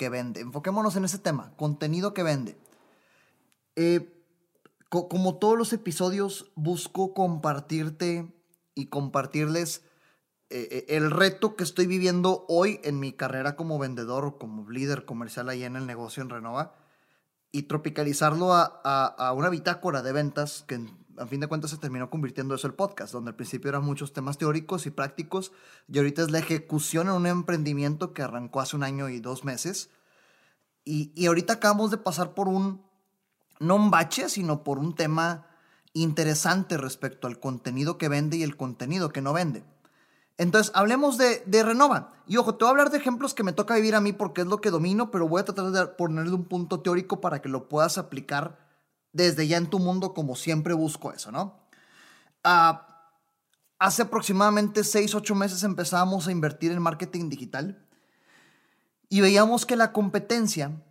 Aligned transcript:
que 0.00 0.08
vende. 0.08 0.40
Enfoquémonos 0.40 0.96
en 0.96 1.04
ese 1.04 1.18
tema, 1.18 1.52
contenido 1.58 2.14
que 2.14 2.22
vende. 2.22 2.56
Eh, 3.76 4.16
como 4.88 5.36
todos 5.36 5.58
los 5.58 5.74
episodios, 5.74 6.50
busco 6.54 7.12
compartirte 7.12 8.34
y 8.74 8.86
compartirles 8.86 9.82
eh, 10.48 10.68
eh, 10.70 10.96
el 10.96 11.10
reto 11.10 11.54
que 11.54 11.64
estoy 11.64 11.86
viviendo 11.86 12.46
hoy 12.48 12.80
en 12.82 12.98
mi 12.98 13.12
carrera 13.12 13.56
como 13.56 13.78
vendedor, 13.78 14.38
como 14.38 14.70
líder 14.70 15.04
comercial 15.04 15.50
ahí 15.50 15.64
en 15.64 15.76
el 15.76 15.86
negocio 15.86 16.22
en 16.22 16.30
Renova, 16.30 16.76
y 17.52 17.64
tropicalizarlo 17.64 18.54
a, 18.54 18.64
a 18.64 19.32
una 19.34 19.50
bitácora 19.50 20.00
de 20.00 20.12
ventas 20.12 20.64
que 20.66 20.80
a 21.16 21.26
fin 21.26 21.40
de 21.40 21.46
cuentas 21.46 21.70
se 21.70 21.78
terminó 21.78 22.10
convirtiendo 22.10 22.54
eso 22.54 22.66
el 22.66 22.74
podcast, 22.74 23.12
donde 23.12 23.30
al 23.30 23.36
principio 23.36 23.68
eran 23.68 23.84
muchos 23.84 24.12
temas 24.12 24.38
teóricos 24.38 24.86
y 24.86 24.90
prácticos, 24.90 25.52
y 25.88 25.98
ahorita 25.98 26.22
es 26.22 26.30
la 26.30 26.38
ejecución 26.38 27.08
en 27.08 27.14
un 27.14 27.26
emprendimiento 27.26 28.12
que 28.12 28.22
arrancó 28.22 28.60
hace 28.60 28.76
un 28.76 28.82
año 28.82 29.08
y 29.08 29.20
dos 29.20 29.44
meses. 29.44 29.90
Y, 30.84 31.12
y 31.14 31.26
ahorita 31.26 31.54
acabamos 31.54 31.90
de 31.90 31.98
pasar 31.98 32.34
por 32.34 32.48
un, 32.48 32.82
no 33.58 33.76
un 33.76 33.90
bache, 33.90 34.28
sino 34.28 34.64
por 34.64 34.78
un 34.78 34.94
tema 34.94 35.46
interesante 35.92 36.76
respecto 36.76 37.26
al 37.26 37.40
contenido 37.40 37.98
que 37.98 38.08
vende 38.08 38.36
y 38.36 38.42
el 38.42 38.56
contenido 38.56 39.10
que 39.10 39.20
no 39.20 39.32
vende. 39.32 39.64
Entonces, 40.38 40.72
hablemos 40.74 41.18
de, 41.18 41.42
de, 41.44 41.62
Renova. 41.62 42.14
Y 42.26 42.38
ojo, 42.38 42.54
te 42.54 42.64
voy 42.64 42.68
a 42.68 42.70
hablar 42.70 42.90
de 42.90 42.96
ejemplos 42.96 43.34
que 43.34 43.42
me 43.42 43.52
toca 43.52 43.74
vivir 43.74 43.94
a 43.94 44.00
mí 44.00 44.14
porque 44.14 44.40
es 44.40 44.46
lo 44.46 44.62
que 44.62 44.70
domino, 44.70 45.10
pero 45.10 45.28
voy 45.28 45.42
a 45.42 45.44
tratar 45.44 45.70
de 45.70 45.86
ponerle 45.86 46.32
un 46.32 46.44
punto 46.44 46.80
teórico 46.80 47.20
para 47.20 47.42
que 47.42 47.50
lo 47.50 47.68
puedas 47.68 47.98
aplicar 47.98 48.69
desde 49.12 49.46
ya 49.46 49.56
en 49.56 49.68
tu 49.68 49.78
mundo 49.78 50.14
como 50.14 50.36
siempre 50.36 50.74
busco 50.74 51.12
eso, 51.12 51.32
¿no? 51.32 51.60
Ah, 52.44 52.86
hace 53.78 54.02
aproximadamente 54.02 54.84
6, 54.84 55.14
8 55.14 55.34
meses 55.34 55.62
empezamos 55.64 56.26
a 56.26 56.32
invertir 56.32 56.72
en 56.72 56.82
marketing 56.82 57.28
digital 57.28 57.86
y 59.08 59.20
veíamos 59.20 59.66
que 59.66 59.76
la 59.76 59.92
competencia 59.92 60.82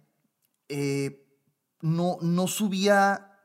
eh, 0.67 1.25
no, 1.81 2.17
no 2.21 2.47
subía, 2.47 3.39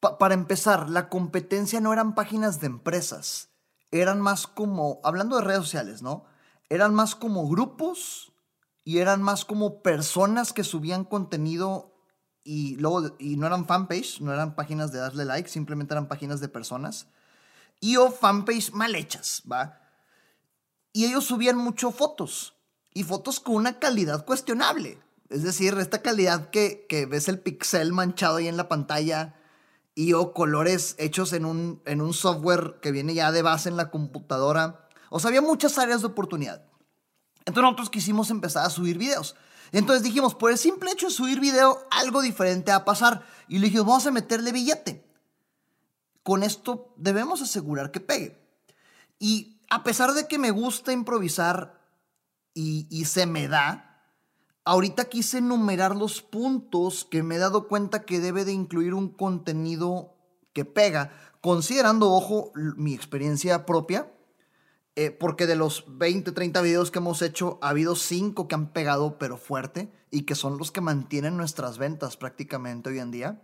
para 0.00 0.34
empezar, 0.34 0.88
la 0.88 1.08
competencia 1.08 1.80
no 1.80 1.92
eran 1.92 2.14
páginas 2.14 2.60
de 2.60 2.66
empresas, 2.66 3.50
eran 3.90 4.20
más 4.20 4.46
como, 4.46 5.00
hablando 5.04 5.36
de 5.36 5.44
redes 5.44 5.62
sociales, 5.62 6.02
¿no? 6.02 6.24
Eran 6.68 6.94
más 6.94 7.14
como 7.14 7.48
grupos 7.48 8.32
y 8.84 8.98
eran 8.98 9.22
más 9.22 9.44
como 9.44 9.82
personas 9.82 10.52
que 10.52 10.64
subían 10.64 11.04
contenido 11.04 11.95
y 12.46 12.76
luego 12.76 13.16
y 13.18 13.36
no 13.36 13.46
eran 13.46 13.66
fanpage, 13.66 14.20
no 14.20 14.32
eran 14.32 14.54
páginas 14.54 14.92
de 14.92 15.00
darle 15.00 15.24
like, 15.24 15.48
simplemente 15.48 15.92
eran 15.92 16.06
páginas 16.06 16.40
de 16.40 16.48
personas 16.48 17.08
y 17.80 17.96
o 17.96 18.10
fanpage 18.10 18.72
mal 18.72 18.94
hechas, 18.94 19.42
¿va? 19.50 19.80
Y 20.92 21.04
ellos 21.04 21.24
subían 21.24 21.58
mucho 21.58 21.90
fotos 21.90 22.54
y 22.94 23.02
fotos 23.02 23.40
con 23.40 23.56
una 23.56 23.78
calidad 23.78 24.24
cuestionable. 24.24 24.98
Es 25.28 25.42
decir, 25.42 25.74
esta 25.78 26.02
calidad 26.02 26.50
que, 26.50 26.86
que 26.88 27.04
ves 27.04 27.28
el 27.28 27.40
pixel 27.40 27.92
manchado 27.92 28.36
ahí 28.36 28.48
en 28.48 28.56
la 28.56 28.68
pantalla 28.68 29.34
y 29.94 30.12
o 30.12 30.32
colores 30.32 30.94
hechos 30.98 31.32
en 31.32 31.44
un, 31.44 31.82
en 31.84 32.00
un 32.00 32.14
software 32.14 32.78
que 32.80 32.92
viene 32.92 33.14
ya 33.14 33.32
de 33.32 33.42
base 33.42 33.68
en 33.68 33.76
la 33.76 33.90
computadora. 33.90 34.88
O 35.10 35.18
sea, 35.18 35.28
había 35.28 35.42
muchas 35.42 35.78
áreas 35.78 36.00
de 36.00 36.06
oportunidad. 36.06 36.64
Entonces 37.40 37.62
nosotros 37.62 37.90
quisimos 37.90 38.30
empezar 38.30 38.64
a 38.64 38.70
subir 38.70 38.98
videos. 38.98 39.36
Entonces 39.72 40.02
dijimos, 40.02 40.34
por 40.34 40.50
el 40.50 40.58
simple 40.58 40.90
hecho 40.90 41.06
de 41.06 41.12
subir 41.12 41.40
video, 41.40 41.86
algo 41.90 42.22
diferente 42.22 42.70
va 42.70 42.78
a 42.78 42.84
pasar. 42.84 43.26
Y 43.48 43.58
le 43.58 43.66
dijimos, 43.66 43.86
vamos 43.86 44.06
a 44.06 44.10
meterle 44.10 44.52
billete. 44.52 45.04
Con 46.22 46.42
esto 46.42 46.92
debemos 46.96 47.42
asegurar 47.42 47.90
que 47.90 48.00
pegue. 48.00 48.40
Y 49.18 49.60
a 49.70 49.82
pesar 49.82 50.12
de 50.12 50.26
que 50.26 50.38
me 50.38 50.50
gusta 50.50 50.92
improvisar 50.92 51.80
y, 52.54 53.04
se 53.04 53.26
me 53.26 53.48
da, 53.48 54.02
ahorita 54.64 55.04
quise 55.06 55.38
enumerar 55.38 55.94
los 55.94 56.22
puntos 56.22 57.04
que 57.04 57.22
me 57.22 57.36
he 57.36 57.38
dado 57.38 57.68
cuenta 57.68 58.04
que 58.04 58.18
debe 58.18 58.44
de 58.44 58.52
incluir 58.52 58.94
un 58.94 59.10
contenido 59.10 60.16
que 60.54 60.64
pega, 60.64 61.12
considerando, 61.42 62.10
ojo, 62.10 62.52
mi 62.54 62.94
experiencia 62.94 63.66
propia 63.66 64.10
eh, 64.98 65.10
porque 65.10 65.46
de 65.46 65.56
los 65.56 65.84
20, 65.86 66.32
30 66.32 66.62
videos 66.62 66.90
que 66.90 67.00
hemos 67.00 67.20
hecho, 67.20 67.58
ha 67.60 67.68
habido 67.68 67.96
5 67.96 68.48
que 68.48 68.54
han 68.54 68.72
pegado 68.72 69.18
pero 69.18 69.36
fuerte 69.36 69.92
y 70.10 70.22
que 70.22 70.34
son 70.34 70.56
los 70.56 70.72
que 70.72 70.80
mantienen 70.80 71.36
nuestras 71.36 71.76
ventas 71.76 72.16
prácticamente 72.16 72.88
hoy 72.88 72.98
en 72.98 73.10
día. 73.10 73.42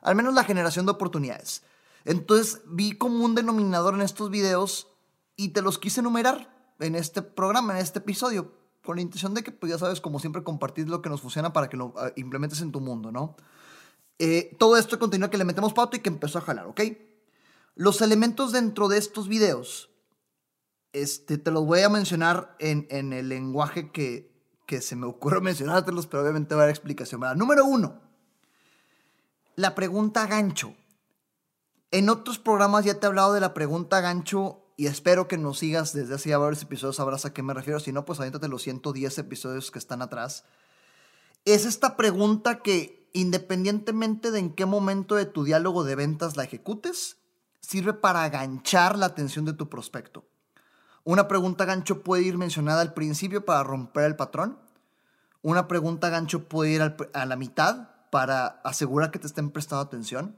Al 0.00 0.16
menos 0.16 0.32
la 0.32 0.44
generación 0.44 0.86
de 0.86 0.92
oportunidades. 0.92 1.62
Entonces 2.06 2.62
vi 2.66 2.96
como 2.96 3.22
un 3.22 3.34
denominador 3.34 3.94
en 3.94 4.00
estos 4.00 4.30
videos 4.30 4.88
y 5.36 5.50
te 5.50 5.60
los 5.60 5.78
quise 5.78 6.00
enumerar 6.00 6.72
en 6.80 6.94
este 6.94 7.20
programa, 7.20 7.74
en 7.74 7.80
este 7.80 7.98
episodio, 7.98 8.54
con 8.82 8.96
la 8.96 9.02
intención 9.02 9.34
de 9.34 9.44
que, 9.44 9.52
pues 9.52 9.72
ya 9.72 9.78
sabes, 9.78 10.00
como 10.00 10.18
siempre, 10.20 10.42
compartir 10.42 10.88
lo 10.88 11.02
que 11.02 11.10
nos 11.10 11.20
funciona 11.20 11.52
para 11.52 11.68
que 11.68 11.76
lo 11.76 11.92
ah, 11.98 12.12
implementes 12.16 12.62
en 12.62 12.72
tu 12.72 12.80
mundo, 12.80 13.12
¿no? 13.12 13.36
Eh, 14.18 14.56
todo 14.58 14.76
esto 14.78 14.98
continúa 14.98 15.30
que 15.30 15.38
le 15.38 15.44
metemos 15.44 15.74
pato 15.74 15.96
y 15.96 16.00
que 16.00 16.08
empezó 16.08 16.38
a 16.38 16.42
jalar, 16.42 16.66
¿ok? 16.66 16.80
Los 17.74 18.00
elementos 18.00 18.52
dentro 18.52 18.88
de 18.88 18.98
estos 18.98 19.28
videos 19.28 19.90
este, 20.94 21.36
te 21.36 21.50
los 21.50 21.66
voy 21.66 21.80
a 21.80 21.88
mencionar 21.90 22.56
en, 22.58 22.86
en 22.88 23.12
el 23.12 23.28
lenguaje 23.28 23.90
que, 23.90 24.32
que, 24.64 24.80
se 24.80 24.96
me 24.96 25.06
ocurre 25.06 25.40
mencionártelos, 25.42 26.06
pero 26.06 26.22
obviamente 26.22 26.54
va 26.54 26.62
a 26.62 26.64
haber 26.64 26.74
explicación. 26.74 27.20
Número 27.36 27.66
uno, 27.66 28.00
la 29.56 29.74
pregunta 29.74 30.26
gancho. 30.26 30.74
En 31.90 32.08
otros 32.08 32.38
programas 32.38 32.84
ya 32.84 32.98
te 32.98 33.06
he 33.06 33.08
hablado 33.08 33.34
de 33.34 33.40
la 33.40 33.54
pregunta 33.54 34.00
gancho 34.00 34.64
y 34.76 34.86
espero 34.86 35.28
que 35.28 35.38
nos 35.38 35.58
sigas 35.58 35.92
desde 35.92 36.14
hace 36.14 36.30
ya 36.30 36.38
varios 36.38 36.62
episodios, 36.62 36.96
sabrás 36.96 37.24
a 37.24 37.32
qué 37.32 37.42
me 37.42 37.54
refiero. 37.54 37.78
Si 37.78 37.92
no, 37.92 38.04
pues 38.04 38.18
te 38.18 38.48
los 38.48 38.62
110 38.62 39.18
episodios 39.18 39.70
que 39.70 39.78
están 39.78 40.02
atrás. 40.02 40.44
Es 41.44 41.66
esta 41.66 41.96
pregunta 41.96 42.62
que, 42.62 43.08
independientemente 43.12 44.30
de 44.30 44.38
en 44.38 44.54
qué 44.54 44.66
momento 44.66 45.14
de 45.14 45.26
tu 45.26 45.44
diálogo 45.44 45.84
de 45.84 45.94
ventas 45.94 46.36
la 46.36 46.44
ejecutes, 46.44 47.18
sirve 47.60 47.94
para 47.94 48.28
ganchar 48.28 48.98
la 48.98 49.06
atención 49.06 49.44
de 49.44 49.52
tu 49.52 49.68
prospecto. 49.68 50.24
Una 51.04 51.28
pregunta 51.28 51.66
gancho 51.66 52.02
puede 52.02 52.22
ir 52.22 52.38
mencionada 52.38 52.80
al 52.80 52.94
principio 52.94 53.44
para 53.44 53.62
romper 53.62 54.04
el 54.04 54.16
patrón. 54.16 54.58
Una 55.42 55.68
pregunta 55.68 56.08
gancho 56.08 56.48
puede 56.48 56.70
ir 56.72 56.96
a 57.12 57.26
la 57.26 57.36
mitad 57.36 57.90
para 58.10 58.46
asegurar 58.64 59.10
que 59.10 59.18
te 59.18 59.26
estén 59.26 59.50
prestando 59.50 59.82
atención. 59.82 60.34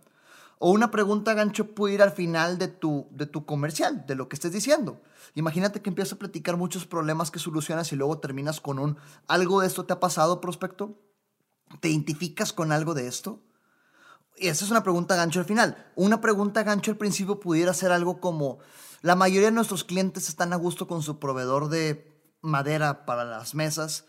O 0.58 0.70
una 0.72 0.90
pregunta 0.90 1.34
gancho 1.34 1.74
puede 1.74 1.94
ir 1.94 2.02
al 2.02 2.10
final 2.10 2.58
de 2.58 2.66
tu, 2.66 3.06
de 3.10 3.26
tu 3.26 3.44
comercial, 3.44 4.06
de 4.06 4.16
lo 4.16 4.28
que 4.28 4.34
estés 4.34 4.52
diciendo. 4.52 5.00
Imagínate 5.34 5.82
que 5.82 5.90
empiezas 5.90 6.14
a 6.14 6.18
platicar 6.18 6.56
muchos 6.56 6.86
problemas 6.86 7.30
que 7.30 7.38
solucionas 7.38 7.92
y 7.92 7.96
luego 7.96 8.18
terminas 8.18 8.60
con 8.60 8.78
un 8.80 8.96
¿algo 9.28 9.60
de 9.60 9.68
esto 9.68 9.84
te 9.84 9.92
ha 9.92 10.00
pasado, 10.00 10.40
prospecto? 10.40 10.98
¿Te 11.80 11.90
identificas 11.90 12.52
con 12.52 12.72
algo 12.72 12.94
de 12.94 13.06
esto? 13.06 13.40
Y 14.36 14.48
esa 14.48 14.64
es 14.64 14.70
una 14.70 14.82
pregunta 14.82 15.16
gancho 15.16 15.40
al 15.40 15.46
final. 15.46 15.90
Una 15.94 16.20
pregunta 16.20 16.62
gancho 16.62 16.90
al 16.90 16.98
principio 16.98 17.40
pudiera 17.40 17.72
ser 17.72 17.92
algo 17.92 18.20
como 18.20 18.58
la 19.02 19.14
mayoría 19.14 19.48
de 19.48 19.54
nuestros 19.54 19.84
clientes 19.84 20.28
están 20.28 20.52
a 20.52 20.56
gusto 20.56 20.86
con 20.86 21.02
su 21.02 21.18
proveedor 21.18 21.68
de 21.68 22.12
madera 22.42 23.06
para 23.06 23.24
las 23.24 23.54
mesas, 23.54 24.04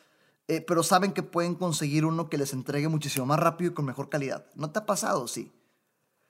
eh, 0.48 0.62
pero 0.62 0.84
saben 0.84 1.14
que 1.14 1.24
pueden 1.24 1.56
conseguir 1.56 2.06
uno 2.06 2.30
que 2.30 2.38
les 2.38 2.54
entregue 2.54 2.88
muchísimo 2.88 3.26
más 3.26 3.40
rápido 3.40 3.72
y 3.72 3.74
con 3.74 3.86
mejor 3.86 4.10
calidad. 4.10 4.48
¿No 4.56 4.72
te 4.72 4.80
ha 4.80 4.86
pasado? 4.86 5.28
Sí. 5.28 5.54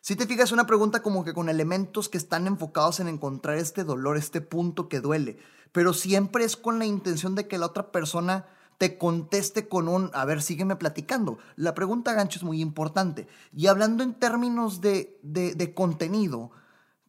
Si 0.02 0.16
te 0.16 0.28
fijas, 0.28 0.52
una 0.52 0.68
pregunta 0.68 1.02
como 1.02 1.26
que 1.26 1.34
con 1.34 1.50
elementos 1.50 2.08
que 2.08 2.18
están 2.18 2.48
enfocados 2.48 3.00
en 3.00 3.08
encontrar 3.08 3.58
este 3.58 3.84
dolor, 3.84 4.18
este 4.18 4.42
punto 4.42 4.90
que 4.90 5.02
duele, 5.02 5.38
pero 5.72 5.94
siempre 5.94 6.46
es 6.46 6.56
con 6.56 6.80
la 6.80 6.86
intención 6.86 7.36
de 7.36 7.48
que 7.48 7.58
la 7.58 7.66
otra 7.66 7.92
persona 7.92 8.46
te 8.78 8.98
conteste 8.98 9.68
con 9.68 9.88
un, 9.88 10.12
a 10.14 10.26
ver, 10.26 10.42
sígueme 10.42 10.76
platicando. 10.76 11.40
La 11.56 11.74
pregunta 11.74 12.14
gancho 12.14 12.40
es 12.40 12.44
muy 12.44 12.62
importante. 12.62 13.28
Y 13.56 13.68
hablando 13.68 14.04
en 14.04 14.14
términos 14.14 14.82
de, 14.82 15.20
de, 15.24 15.74
contenido, 15.74 16.52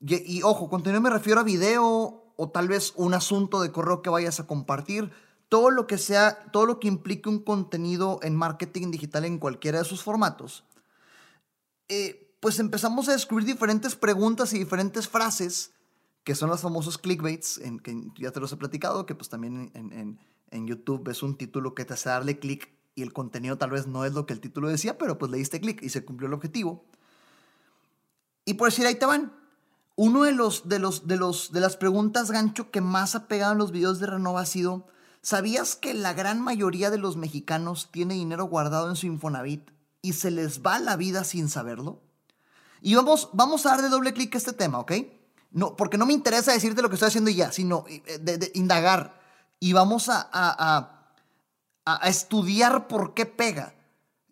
y, 0.01 0.43
ojo, 0.43 0.71
contenido 0.71 1.01
me 1.01 1.11
refiero 1.11 1.41
a 1.41 1.45
video 1.45 2.33
o 2.37 2.51
tal 2.51 2.69
vez 2.69 2.93
un 2.97 3.15
asunto 3.15 3.61
de 3.61 3.73
correo 3.73 4.01
que 4.01 4.11
vayas 4.11 4.41
a 4.41 4.47
compartir. 4.47 5.11
Todo 5.49 5.71
lo 5.71 5.87
que 5.87 5.99
sea, 5.99 6.39
todo 6.53 6.67
lo 6.67 6.79
que 6.79 6.89
implique 6.89 7.29
un 7.29 7.41
contenido 7.41 8.21
en 8.23 8.37
marketing 8.37 8.91
digital 8.91 9.25
en 9.25 9.39
cualquiera 9.39 9.79
de 9.79 9.85
sus 9.85 10.03
formatos. 10.03 10.65
Eh, 11.89 12.35
pues 12.41 12.59
empezamos 12.59 13.09
a 13.09 13.13
descubrir 13.13 13.47
diferentes 13.47 13.95
preguntas 13.95 14.53
y 14.53 14.59
diferentes 14.59 15.09
frases 15.09 15.73
que 16.29 16.35
son 16.35 16.51
los 16.51 16.61
famosos 16.61 16.99
clickbaits, 16.99 17.57
en, 17.57 17.79
que 17.79 17.97
ya 18.19 18.31
te 18.33 18.39
los 18.39 18.53
he 18.53 18.59
platicado, 18.59 19.07
que 19.07 19.15
pues 19.15 19.31
también 19.31 19.71
en, 19.73 20.19
en 20.51 20.67
YouTube 20.67 21.05
ves 21.05 21.23
un 21.23 21.37
título 21.37 21.75
que 21.75 21.85
te 21.85 21.95
hace 21.95 22.09
darle 22.09 22.39
clic 22.39 22.71
y 22.95 23.03
el 23.03 23.13
contenido 23.13 23.59
tal 23.59 23.71
vez 23.71 23.87
no 23.87 24.05
es 24.05 24.13
lo 24.13 24.27
que 24.27 24.33
el 24.33 24.41
título 24.41 24.69
decía, 24.69 24.99
pero 24.99 25.19
pues 25.19 25.31
le 25.31 25.39
diste 25.39 25.61
clic 25.61 25.83
y 25.83 25.89
se 25.89 26.05
cumplió 26.05 26.27
el 26.27 26.35
objetivo. 26.35 26.85
Y 28.45 28.55
por 28.55 28.69
decir, 28.69 28.87
ahí 28.87 28.97
te 28.97 29.07
van. 29.07 29.33
Uno 29.95 30.23
de 30.23 30.33
los, 30.33 30.69
de 30.69 30.79
los, 30.79 31.07
de 31.07 31.17
los, 31.17 31.53
de 31.53 31.61
las 31.61 31.77
preguntas 31.77 32.31
gancho 32.31 32.71
que 32.71 32.81
más 32.81 33.15
ha 33.15 33.29
pegado 33.29 33.53
en 33.53 33.59
los 33.59 33.73
videos 33.73 33.99
de 33.99 34.07
Renova 34.07 34.41
ha 34.41 34.47
sido, 34.47 34.87
¿sabías 35.23 35.77
que 35.77 35.93
la 35.93 36.13
gran 36.13 36.41
mayoría 36.41 36.91
de 36.91 36.99
los 36.99 37.17
mexicanos 37.17 37.91
tiene 37.91 38.15
dinero 38.15 38.45
guardado 38.45 38.89
en 38.89 38.97
su 38.97 39.07
Infonavit 39.07 39.71
y 40.03 40.13
se 40.15 40.31
les 40.31 40.63
va 40.63 40.79
la 40.79 40.97
vida 40.97 41.25
sin 41.25 41.49
saberlo? 41.49 42.01
Y 42.81 42.95
vamos, 42.95 43.31
vamos 43.33 43.67
a 43.67 43.71
darle 43.71 43.89
doble 43.89 44.13
clic 44.13 44.35
este 44.35 44.53
tema, 44.53 44.79
¿ok? 44.79 44.93
No, 45.51 45.77
porque 45.77 45.99
no 45.99 46.07
me 46.07 46.13
interesa 46.13 46.53
decirte 46.53 46.83
lo 46.83 46.89
que 46.89 46.95
estoy 46.95 47.09
haciendo 47.09 47.31
ya, 47.31 47.51
sino 47.53 47.85
eh, 47.89 48.19
de, 48.21 48.51
indagar. 48.55 49.18
Y 49.61 49.73
vamos 49.73 50.09
a, 50.09 50.29
a, 50.33 51.15
a, 51.85 52.09
estudiar 52.09 52.87
por 52.87 53.15
qué 53.15 53.27
pega. 53.27 53.75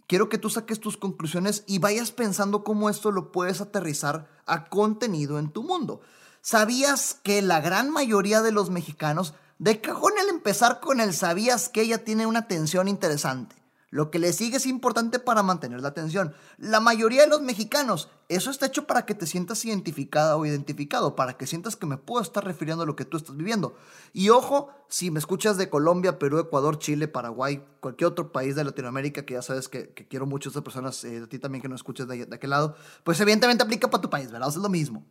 Quiero 0.06 0.28
que 0.28 0.38
tú 0.38 0.50
saques 0.50 0.78
tus 0.78 0.96
conclusiones 0.96 1.64
y 1.66 1.78
vayas 1.78 2.12
pensando 2.12 2.62
cómo 2.62 2.88
esto 2.88 3.10
lo 3.10 3.32
puedes 3.32 3.60
aterrizar 3.60 4.28
a 4.46 4.66
contenido 4.66 5.38
en 5.38 5.50
tu 5.50 5.64
mundo. 5.64 6.00
¿Sabías 6.42 7.14
que 7.14 7.42
la 7.42 7.60
gran 7.60 7.90
mayoría 7.90 8.40
de 8.40 8.52
los 8.52 8.70
mexicanos, 8.70 9.34
de 9.58 9.80
cajón 9.80 10.12
el 10.22 10.28
empezar 10.28 10.78
con 10.78 11.00
el 11.00 11.12
sabías 11.12 11.68
que 11.68 11.80
ella 11.80 12.04
tiene 12.04 12.26
una 12.26 12.40
atención 12.40 12.86
interesante? 12.86 13.55
Lo 13.90 14.10
que 14.10 14.18
le 14.18 14.32
sigue 14.32 14.56
es 14.56 14.66
importante 14.66 15.20
para 15.20 15.44
mantener 15.44 15.80
la 15.80 15.88
atención. 15.88 16.34
La 16.58 16.80
mayoría 16.80 17.22
de 17.22 17.28
los 17.28 17.40
mexicanos, 17.40 18.08
eso 18.28 18.50
está 18.50 18.66
hecho 18.66 18.86
para 18.86 19.06
que 19.06 19.14
te 19.14 19.26
sientas 19.26 19.64
identificada 19.64 20.36
o 20.36 20.44
identificado, 20.44 21.14
para 21.14 21.36
que 21.36 21.46
sientas 21.46 21.76
que 21.76 21.86
me 21.86 21.96
puedo 21.96 22.20
estar 22.20 22.44
refiriendo 22.44 22.82
a 22.82 22.86
lo 22.86 22.96
que 22.96 23.04
tú 23.04 23.16
estás 23.16 23.36
viviendo. 23.36 23.76
Y 24.12 24.30
ojo, 24.30 24.70
si 24.88 25.12
me 25.12 25.20
escuchas 25.20 25.56
de 25.56 25.70
Colombia, 25.70 26.18
Perú, 26.18 26.40
Ecuador, 26.40 26.80
Chile, 26.80 27.06
Paraguay, 27.06 27.64
cualquier 27.80 28.08
otro 28.08 28.32
país 28.32 28.56
de 28.56 28.64
Latinoamérica, 28.64 29.24
que 29.24 29.34
ya 29.34 29.42
sabes 29.42 29.68
que, 29.68 29.94
quiero 30.10 30.26
mucho 30.26 30.48
a 30.48 30.50
estas 30.50 30.64
personas, 30.64 31.04
eh, 31.04 31.22
a 31.24 31.28
ti 31.28 31.38
también 31.38 31.62
que 31.62 31.68
no 31.68 31.76
escuches 31.76 32.08
de, 32.08 32.26
de 32.26 32.36
aquel 32.36 32.50
lado, 32.50 32.74
pues 33.04 33.20
evidentemente 33.20 33.62
aplica 33.62 33.88
para 33.88 34.02
tu 34.02 34.10
país, 34.10 34.32
¿verdad? 34.32 34.48
es 34.48 34.56
lo 34.56 34.68
mismo. 34.68 35.06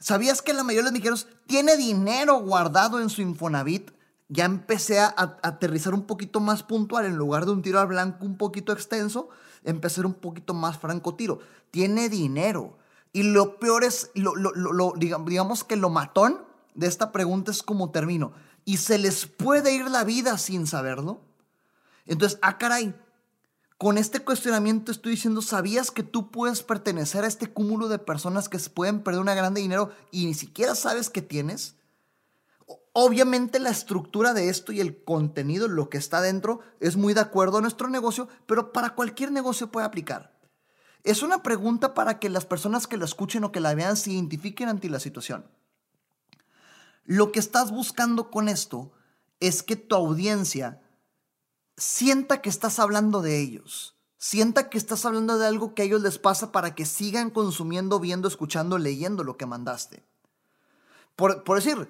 ¿Sabías 0.00 0.42
que 0.42 0.52
la 0.52 0.64
mayoría 0.64 0.80
de 0.80 0.84
los 0.84 0.92
mexicanos 0.92 1.28
tiene 1.46 1.76
dinero 1.76 2.40
guardado 2.40 3.00
en 3.00 3.08
su 3.08 3.22
Infonavit? 3.22 3.92
Ya 4.30 4.44
empecé 4.44 5.00
a, 5.00 5.12
aterrizar 5.42 5.92
un 5.92 6.06
poquito 6.06 6.40
más 6.40 6.62
puntual. 6.62 7.04
En 7.04 7.16
lugar 7.16 7.44
de 7.44 7.50
un 7.50 7.62
tiro 7.62 7.80
al 7.80 7.88
blanco 7.88 8.24
un 8.24 8.36
poquito 8.36 8.72
extenso, 8.72 9.28
empecé 9.64 10.00
a 10.00 10.06
un 10.06 10.14
poquito 10.14 10.54
más 10.54 10.78
franco 10.78 11.16
tiro. 11.16 11.40
Tiene 11.72 12.08
dinero. 12.08 12.78
Y 13.12 13.24
lo 13.24 13.58
peor 13.58 13.82
es, 13.82 14.12
lo, 14.14 14.94
digamos 14.96 15.64
que 15.64 15.74
lo 15.74 15.90
matón 15.90 16.38
de 16.74 16.86
esta 16.86 17.10
pregunta 17.10 17.50
es 17.50 17.64
como 17.64 17.90
termino. 17.90 18.32
¿Y 18.64 18.76
se 18.76 18.98
les 18.98 19.26
puede 19.26 19.74
ir 19.74 19.90
la 19.90 20.04
vida 20.04 20.38
sin 20.38 20.68
saberlo? 20.68 21.20
Entonces, 22.06 22.38
ah, 22.40 22.56
caray, 22.56 22.94
con 23.78 23.98
este 23.98 24.20
cuestionamiento 24.20 24.92
estoy 24.92 25.12
diciendo, 25.12 25.42
¿sabías 25.42 25.90
que 25.90 26.04
tú 26.04 26.30
puedes 26.30 26.62
pertenecer 26.62 27.24
a 27.24 27.26
este 27.26 27.48
cúmulo 27.48 27.88
de 27.88 27.98
personas 27.98 28.48
que 28.48 28.60
se 28.60 28.70
pueden 28.70 29.02
perder 29.02 29.22
una 29.22 29.34
grande 29.34 29.60
dinero 29.60 29.90
y 30.12 30.26
ni 30.26 30.34
siquiera 30.34 30.76
sabes 30.76 31.10
que 31.10 31.22
tienes? 31.22 31.74
Obviamente 32.92 33.60
la 33.60 33.70
estructura 33.70 34.34
de 34.34 34.48
esto 34.48 34.72
y 34.72 34.80
el 34.80 35.04
contenido, 35.04 35.68
lo 35.68 35.88
que 35.88 35.98
está 35.98 36.20
dentro, 36.20 36.60
es 36.80 36.96
muy 36.96 37.14
de 37.14 37.20
acuerdo 37.20 37.58
a 37.58 37.60
nuestro 37.60 37.88
negocio, 37.88 38.28
pero 38.46 38.72
para 38.72 38.94
cualquier 38.94 39.30
negocio 39.30 39.70
puede 39.70 39.86
aplicar. 39.86 40.38
Es 41.04 41.22
una 41.22 41.42
pregunta 41.42 41.94
para 41.94 42.18
que 42.18 42.28
las 42.28 42.44
personas 42.44 42.86
que 42.86 42.96
la 42.96 43.04
escuchen 43.04 43.44
o 43.44 43.52
que 43.52 43.60
la 43.60 43.74
vean 43.74 43.96
se 43.96 44.12
identifiquen 44.12 44.68
ante 44.68 44.90
la 44.90 45.00
situación. 45.00 45.46
Lo 47.04 47.32
que 47.32 47.40
estás 47.40 47.70
buscando 47.70 48.30
con 48.30 48.48
esto 48.48 48.92
es 49.40 49.62
que 49.62 49.76
tu 49.76 49.94
audiencia 49.94 50.82
sienta 51.76 52.42
que 52.42 52.50
estás 52.50 52.78
hablando 52.78 53.22
de 53.22 53.40
ellos, 53.40 53.96
sienta 54.18 54.68
que 54.68 54.76
estás 54.76 55.06
hablando 55.06 55.38
de 55.38 55.46
algo 55.46 55.74
que 55.74 55.82
a 55.82 55.84
ellos 55.86 56.02
les 56.02 56.18
pasa 56.18 56.52
para 56.52 56.74
que 56.74 56.84
sigan 56.84 57.30
consumiendo, 57.30 57.98
viendo, 58.00 58.28
escuchando, 58.28 58.76
leyendo 58.78 59.24
lo 59.24 59.36
que 59.38 59.46
mandaste. 59.46 60.04
Por, 61.16 61.42
por 61.44 61.56
decir, 61.56 61.88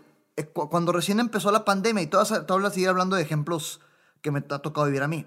cuando 0.49 0.93
recién 0.93 1.21
empezó 1.21 1.51
la 1.51 1.65
pandemia, 1.65 2.03
y 2.03 2.07
todas, 2.07 2.47
todas 2.47 2.73
seguir 2.75 2.89
hablando 2.89 3.17
de 3.17 3.23
ejemplos 3.23 3.81
que 4.23 4.31
me 4.31 4.41
ha 4.41 4.59
tocado 4.59 4.87
vivir 4.87 5.03
a 5.03 5.09
mí. 5.09 5.27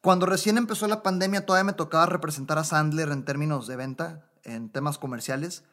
Cuando 0.00 0.26
recién 0.26 0.58
empezó 0.58 0.86
la 0.86 1.02
pandemia, 1.02 1.46
todavía 1.46 1.64
me 1.64 1.72
tocaba 1.72 2.06
representar 2.06 2.58
a 2.58 2.64
Sandler 2.64 3.10
en 3.10 3.24
términos 3.24 3.66
de 3.66 3.76
venta, 3.76 4.30
en 4.44 4.68
temas 4.68 4.98
comerciales. 4.98 5.64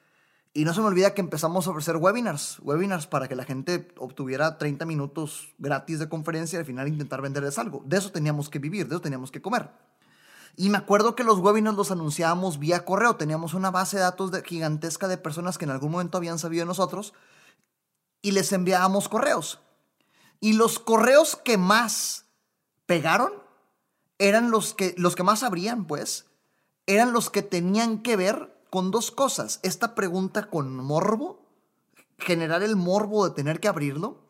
Y 0.55 0.65
no 0.65 0.73
se 0.73 0.81
me 0.81 0.87
olvida 0.87 1.13
que 1.13 1.21
empezamos 1.21 1.65
a 1.65 1.71
ofrecer 1.71 1.97
webinars, 1.97 2.59
webinars 2.61 3.07
para 3.07 3.27
que 3.27 3.35
la 3.35 3.43
gente 3.43 3.91
obtuviera 3.97 4.57
30 4.57 4.85
minutos 4.85 5.53
gratis 5.57 5.99
de 5.99 6.09
conferencia 6.09 6.57
y 6.57 6.59
al 6.59 6.65
final 6.65 6.87
intentar 6.87 7.21
venderles 7.21 7.57
algo. 7.57 7.83
De 7.85 7.97
eso 7.97 8.11
teníamos 8.11 8.49
que 8.49 8.59
vivir, 8.59 8.87
de 8.87 8.95
eso 8.95 9.01
teníamos 9.01 9.31
que 9.31 9.41
comer. 9.41 9.71
Y 10.55 10.69
me 10.69 10.77
acuerdo 10.77 11.15
que 11.15 11.23
los 11.23 11.39
webinars 11.39 11.75
los 11.75 11.89
anunciábamos 11.89 12.59
vía 12.59 12.85
correo. 12.85 13.15
Teníamos 13.15 13.55
una 13.55 13.71
base 13.71 13.97
de 13.97 14.03
datos 14.03 14.31
gigantesca 14.45 15.07
de 15.07 15.17
personas 15.17 15.57
que 15.57 15.65
en 15.65 15.71
algún 15.71 15.91
momento 15.91 16.19
habían 16.19 16.37
sabido 16.37 16.61
de 16.61 16.67
nosotros 16.67 17.13
y 18.23 18.31
les 18.31 18.51
enviábamos 18.51 19.07
correos. 19.07 19.59
Y 20.39 20.53
los 20.53 20.79
correos 20.79 21.35
que 21.35 21.59
más 21.59 22.25
pegaron 22.87 23.31
eran 24.17 24.49
los 24.49 24.73
que, 24.73 24.95
los 24.97 25.15
que 25.15 25.23
más 25.23 25.43
abrían, 25.43 25.85
pues, 25.85 26.25
eran 26.87 27.13
los 27.13 27.29
que 27.29 27.43
tenían 27.43 28.01
que 28.01 28.15
ver 28.15 28.59
con 28.71 28.89
dos 28.89 29.11
cosas. 29.11 29.59
Esta 29.61 29.93
pregunta 29.93 30.49
con 30.49 30.75
morbo, 30.75 31.45
generar 32.17 32.63
el 32.63 32.75
morbo 32.75 33.27
de 33.27 33.35
tener 33.35 33.59
que 33.59 33.67
abrirlo, 33.67 34.23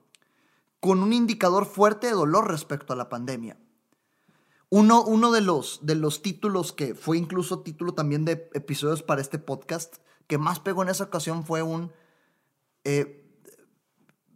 con 0.80 1.02
un 1.02 1.14
indicador 1.14 1.66
fuerte 1.66 2.08
de 2.08 2.14
dolor 2.14 2.50
respecto 2.50 2.92
a 2.92 2.98
la 2.98 3.10
pandemia. 3.10 3.58
Uno, 4.70 5.04
uno 5.04 5.32
de, 5.32 5.42
los, 5.42 5.86
de 5.86 5.96
los 5.96 6.24
títulos 6.24 6.74
que 6.74 6.96
fue 6.96 7.18
incluso 7.18 7.60
título 7.60 7.94
también 7.94 8.26
de 8.26 8.50
episodios 8.54 9.04
para 9.04 9.22
este 9.22 9.38
podcast, 9.38 9.98
que 10.28 10.40
más 10.40 10.60
pegó 10.60 10.82
en 10.82 10.90
esa 10.90 11.06
ocasión 11.06 11.46
fue 11.46 11.62
un... 11.62 11.92
Eh, 12.84 13.23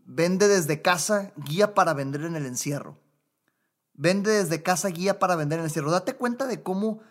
Vende 0.09 0.48
desde 0.48 0.81
casa, 0.81 1.33
guía 1.36 1.75
para 1.75 1.94
vender 1.94 2.21
en 2.21 2.38
el 2.38 2.45
encierro. 2.45 2.98
Vende 3.94 4.31
desde 4.31 4.63
casa, 4.63 4.88
guía 4.88 5.19
para 5.19 5.36
vender 5.36 5.59
en 5.59 5.65
el 5.65 5.69
encierro. 5.69 5.92
Date 5.92 6.15
cuenta 6.15 6.48
de 6.48 6.63
cómo 6.63 7.01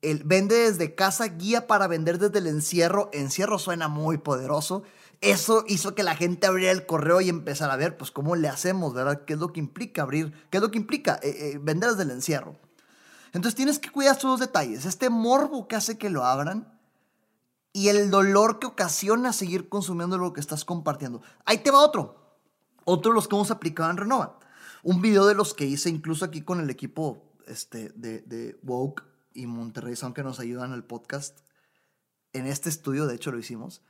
el 0.00 0.24
vende 0.24 0.56
desde 0.56 0.94
casa, 0.94 1.26
guía 1.26 1.66
para 1.66 1.86
vender 1.86 2.18
desde 2.18 2.38
el 2.38 2.46
encierro. 2.46 3.10
Encierro 3.12 3.58
suena 3.58 3.88
muy 3.88 4.16
poderoso. 4.16 4.84
Eso 5.20 5.64
hizo 5.68 5.94
que 5.94 6.02
la 6.02 6.16
gente 6.16 6.46
abriera 6.46 6.72
el 6.72 6.86
correo 6.86 7.20
y 7.20 7.28
empezara 7.28 7.74
a 7.74 7.76
ver, 7.76 7.98
pues, 7.98 8.10
cómo 8.10 8.36
le 8.36 8.48
hacemos, 8.48 8.94
¿verdad? 8.94 9.26
¿Qué 9.26 9.34
es 9.34 9.38
lo 9.38 9.52
que 9.52 9.60
implica 9.60 10.02
abrir? 10.02 10.32
¿Qué 10.48 10.56
es 10.56 10.62
lo 10.62 10.70
que 10.70 10.78
implica 10.78 11.20
eh, 11.22 11.52
eh, 11.52 11.60
vender 11.60 11.90
desde 11.90 12.04
el 12.04 12.10
encierro? 12.10 12.56
Entonces 13.34 13.54
tienes 13.54 13.78
que 13.78 13.92
cuidar 13.92 14.14
estos 14.14 14.40
detalles. 14.40 14.86
Este 14.86 15.10
morbo 15.10 15.68
que 15.68 15.76
hace 15.76 15.98
que 15.98 16.08
lo 16.08 16.24
abran 16.24 16.72
y 17.74 17.88
el 17.88 18.10
dolor 18.10 18.58
que 18.58 18.66
ocasiona 18.66 19.34
seguir 19.34 19.68
consumiendo 19.68 20.16
lo 20.16 20.32
que 20.32 20.40
estás 20.40 20.64
compartiendo. 20.64 21.20
Ahí 21.44 21.58
te 21.58 21.70
va 21.70 21.80
otro. 21.80 22.25
Otro 22.88 23.10
de 23.10 23.16
los 23.16 23.26
que 23.26 23.34
hemos 23.34 23.50
aplicado 23.50 23.90
en 23.90 23.96
Renova. 23.96 24.38
Un 24.84 25.02
video 25.02 25.26
de 25.26 25.34
los 25.34 25.54
que 25.54 25.66
hice 25.66 25.90
incluso 25.90 26.24
aquí 26.24 26.42
con 26.42 26.60
el 26.60 26.70
equipo 26.70 27.20
este, 27.48 27.90
de, 27.96 28.20
de 28.20 28.60
Woke 28.62 29.02
y 29.34 29.48
Monterrey 29.48 29.96
Sound 29.96 30.14
que 30.14 30.22
nos 30.22 30.38
ayudan 30.38 30.72
al 30.72 30.84
podcast. 30.84 31.40
En 32.32 32.46
este 32.46 32.68
estudio, 32.68 33.08
de 33.08 33.16
hecho, 33.16 33.32
lo 33.32 33.40
hicimos. 33.40 33.82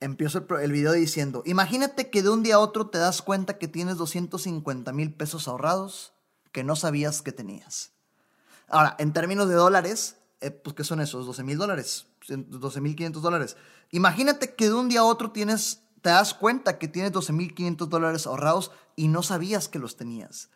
Empiezo 0.00 0.38
el, 0.38 0.62
el 0.62 0.72
video 0.72 0.92
diciendo, 0.94 1.44
imagínate 1.46 2.10
que 2.10 2.24
de 2.24 2.30
un 2.30 2.42
día 2.42 2.56
a 2.56 2.58
otro 2.58 2.88
te 2.88 2.98
das 2.98 3.22
cuenta 3.22 3.56
que 3.56 3.68
tienes 3.68 3.98
250 3.98 4.92
mil 4.92 5.14
pesos 5.14 5.46
ahorrados 5.46 6.12
que 6.50 6.64
no 6.64 6.74
sabías 6.74 7.22
que 7.22 7.30
tenías. 7.30 7.92
Ahora, 8.66 8.96
en 8.98 9.12
términos 9.12 9.48
de 9.48 9.54
dólares, 9.54 10.16
eh, 10.40 10.50
pues 10.50 10.74
¿qué 10.74 10.82
son 10.82 11.00
esos? 11.00 11.24
12 11.24 11.44
mil 11.44 11.56
dólares, 11.56 12.08
12 12.26 12.80
mil 12.80 12.96
500 12.96 13.22
dólares. 13.22 13.56
Imagínate 13.92 14.56
que 14.56 14.64
de 14.64 14.74
un 14.74 14.88
día 14.88 15.00
a 15.00 15.04
otro 15.04 15.30
tienes 15.30 15.83
te 16.04 16.10
das 16.10 16.34
cuenta 16.34 16.76
que 16.78 16.86
tienes 16.86 17.12
12.500 17.12 17.88
dólares 17.88 18.26
ahorrados 18.26 18.72
y 18.94 19.08
no 19.08 19.22
sabías 19.22 19.68
que 19.68 19.78
los 19.78 19.96
tenías. 19.96 20.50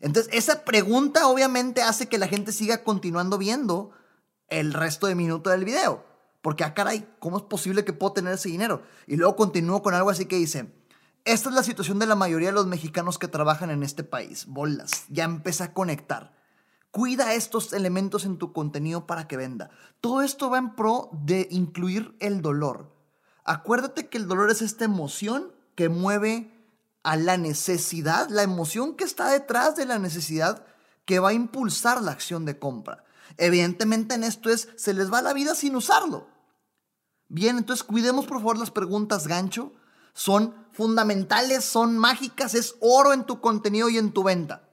Entonces, 0.00 0.28
esa 0.34 0.64
pregunta 0.64 1.28
obviamente 1.28 1.82
hace 1.82 2.08
que 2.08 2.18
la 2.18 2.26
gente 2.26 2.50
siga 2.50 2.82
continuando 2.82 3.38
viendo 3.38 3.92
el 4.48 4.74
resto 4.74 5.06
de 5.06 5.14
minuto 5.14 5.50
del 5.50 5.64
video. 5.64 6.04
Porque, 6.42 6.64
ah, 6.64 6.74
caray, 6.74 7.08
¿cómo 7.20 7.36
es 7.36 7.44
posible 7.44 7.84
que 7.84 7.92
puedo 7.92 8.12
tener 8.12 8.34
ese 8.34 8.48
dinero? 8.48 8.82
Y 9.06 9.14
luego 9.14 9.36
continúo 9.36 9.84
con 9.84 9.94
algo 9.94 10.10
así 10.10 10.26
que 10.26 10.34
dice, 10.34 10.74
esta 11.24 11.48
es 11.48 11.54
la 11.54 11.62
situación 11.62 12.00
de 12.00 12.06
la 12.06 12.16
mayoría 12.16 12.48
de 12.48 12.54
los 12.54 12.66
mexicanos 12.66 13.20
que 13.20 13.28
trabajan 13.28 13.70
en 13.70 13.84
este 13.84 14.02
país. 14.02 14.46
Bolas, 14.48 15.04
ya 15.10 15.22
empieza 15.22 15.62
a 15.62 15.74
conectar. 15.74 16.36
Cuida 16.90 17.34
estos 17.34 17.72
elementos 17.72 18.24
en 18.24 18.36
tu 18.36 18.52
contenido 18.52 19.06
para 19.06 19.28
que 19.28 19.36
venda. 19.36 19.70
Todo 20.00 20.22
esto 20.22 20.50
va 20.50 20.58
en 20.58 20.74
pro 20.74 21.08
de 21.12 21.46
incluir 21.52 22.16
el 22.18 22.42
dolor. 22.42 22.97
Acuérdate 23.48 24.10
que 24.10 24.18
el 24.18 24.28
dolor 24.28 24.50
es 24.50 24.60
esta 24.60 24.84
emoción 24.84 25.50
que 25.74 25.88
mueve 25.88 26.52
a 27.02 27.16
la 27.16 27.38
necesidad, 27.38 28.28
la 28.28 28.42
emoción 28.42 28.94
que 28.94 29.04
está 29.04 29.30
detrás 29.30 29.74
de 29.74 29.86
la 29.86 29.98
necesidad 29.98 30.66
que 31.06 31.18
va 31.18 31.30
a 31.30 31.32
impulsar 31.32 32.02
la 32.02 32.12
acción 32.12 32.44
de 32.44 32.58
compra. 32.58 33.04
Evidentemente 33.38 34.16
en 34.16 34.24
esto 34.24 34.50
es, 34.50 34.68
se 34.76 34.92
les 34.92 35.10
va 35.10 35.22
la 35.22 35.32
vida 35.32 35.54
sin 35.54 35.76
usarlo. 35.76 36.28
Bien, 37.28 37.56
entonces 37.56 37.84
cuidemos 37.84 38.26
por 38.26 38.36
favor 38.36 38.58
las 38.58 38.70
preguntas 38.70 39.26
gancho. 39.26 39.72
Son 40.12 40.54
fundamentales, 40.72 41.64
son 41.64 41.96
mágicas, 41.96 42.52
es 42.52 42.74
oro 42.80 43.14
en 43.14 43.24
tu 43.24 43.40
contenido 43.40 43.88
y 43.88 43.96
en 43.96 44.12
tu 44.12 44.24
venta. 44.24 44.68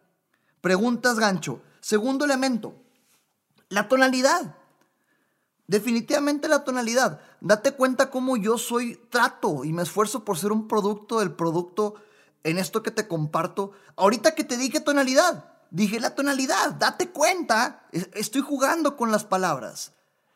Preguntas 0.60 1.17
gancho. 1.17 1.62
Segundo 1.79 2.25
elemento, 2.25 2.75
la 3.70 3.88
tonalidad. 3.88 4.58
Definitivamente 5.67 6.48
la 6.48 6.63
tonalidad. 6.63 7.19
Date 7.41 7.72
cuenta 7.72 8.10
cómo 8.10 8.38
yo 8.38 8.57
soy, 8.57 9.00
trato 9.10 9.63
y 9.63 9.74
me 9.74 9.84
esfuerzo 9.84 10.24
por 10.24 10.38
ser 10.38 10.51
un 10.51 10.67
producto 10.67 11.19
del 11.19 11.34
producto 11.34 11.95
en 12.43 12.57
esto 12.57 12.84
que 12.84 12.91
te 12.91 13.07
comparto. 13.07 13.72
Ahorita 13.95 14.36
que 14.36 14.43
te 14.43 14.57
dije 14.57 14.79
tonalidad, 14.79 15.45
dije 15.72 16.00
la 16.00 16.13
tonalidad, 16.13 16.72
date 16.74 17.10
cuenta, 17.10 17.88
estoy 17.91 18.41
jugando 18.41 18.95
con 18.95 19.12
las 19.12 19.25
palabras. 19.25 19.93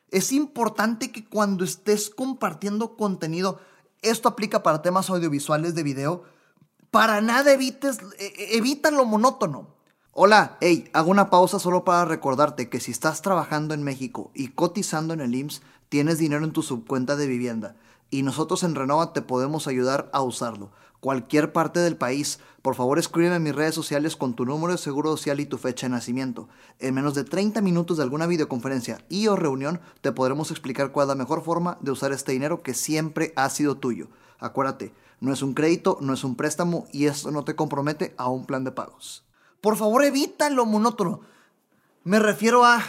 Es 0.10 0.32
importante 0.32 1.12
que 1.12 1.30
cuando 1.30 1.64
estés 1.64 2.10
compartiendo 2.10 2.98
contenido, 2.98 3.60
esto 4.02 4.30
aplica 4.30 4.64
para 4.64 4.82
temas 4.82 5.10
audiovisuales 5.10 5.76
de 5.76 5.84
video, 5.84 6.24
para 6.90 7.22
nada 7.22 7.52
evites, 7.52 8.00
e, 8.18 8.26
e, 8.26 8.58
evita 8.58 8.90
lo 8.90 9.06
monótono. 9.06 9.79
Hola, 10.14 10.58
hey, 10.60 10.90
hago 10.94 11.12
una 11.12 11.30
pausa 11.30 11.60
solo 11.60 11.86
para 11.86 12.04
recordarte 12.04 12.68
que 12.68 12.80
si 12.80 12.90
estás 12.92 13.22
trabajando 13.22 13.76
en 13.76 13.84
México 13.84 14.32
y 14.34 14.48
cotizando 14.48 15.14
en 15.14 15.22
el 15.22 15.36
IMSS, 15.36 15.62
tienes 15.88 16.18
dinero 16.18 16.44
en 16.44 16.52
tu 16.52 16.64
subcuenta 16.64 17.16
de 17.16 17.28
vivienda 17.28 17.76
y 18.10 18.24
nosotros 18.24 18.64
en 18.64 18.74
Renova 18.74 19.14
te 19.14 19.22
podemos 19.22 19.68
ayudar 19.68 20.10
a 20.12 20.24
usarlo. 20.24 20.72
Cualquier 21.00 21.54
parte 21.54 21.80
del 21.80 21.96
país, 21.96 22.40
por 22.64 22.74
favor 22.74 22.98
escríbeme 22.98 23.36
en 23.36 23.44
mis 23.44 23.56
redes 23.56 23.76
sociales 23.76 24.16
con 24.16 24.34
tu 24.34 24.46
número 24.46 24.72
de 24.72 24.80
seguro 24.80 25.12
social 25.16 25.40
y 25.40 25.46
tu 25.46 25.60
fecha 25.60 25.86
de 25.86 25.92
nacimiento. 25.92 26.50
En 26.80 26.96
menos 26.96 27.14
de 27.14 27.24
30 27.24 27.62
minutos 27.62 27.98
de 27.98 28.04
alguna 28.04 28.26
videoconferencia 28.26 28.98
y 29.10 29.28
o 29.28 29.36
reunión 29.36 29.80
te 30.02 30.12
podremos 30.12 30.50
explicar 30.50 30.92
cuál 30.92 31.06
es 31.06 31.10
la 31.10 31.24
mejor 31.24 31.44
forma 31.44 31.78
de 31.82 31.92
usar 31.92 32.12
este 32.14 32.32
dinero 32.32 32.64
que 32.64 32.74
siempre 32.74 33.32
ha 33.36 33.48
sido 33.52 33.76
tuyo. 33.78 34.08
Acuérdate, 34.40 34.92
no 35.22 35.32
es 35.32 35.44
un 35.44 35.54
crédito, 35.54 36.00
no 36.02 36.14
es 36.14 36.24
un 36.24 36.36
préstamo 36.36 36.88
y 36.92 37.06
esto 37.06 37.30
no 37.30 37.44
te 37.44 37.56
compromete 37.56 38.16
a 38.18 38.28
un 38.28 38.48
plan 38.48 38.64
de 38.64 38.72
pagos. 38.72 39.24
Por 39.62 39.78
favor, 39.78 40.04
evita 40.04 40.50
lo 40.50 40.66
monótono. 40.66 41.22
Me 42.04 42.20
refiero 42.20 42.66
a, 42.66 42.82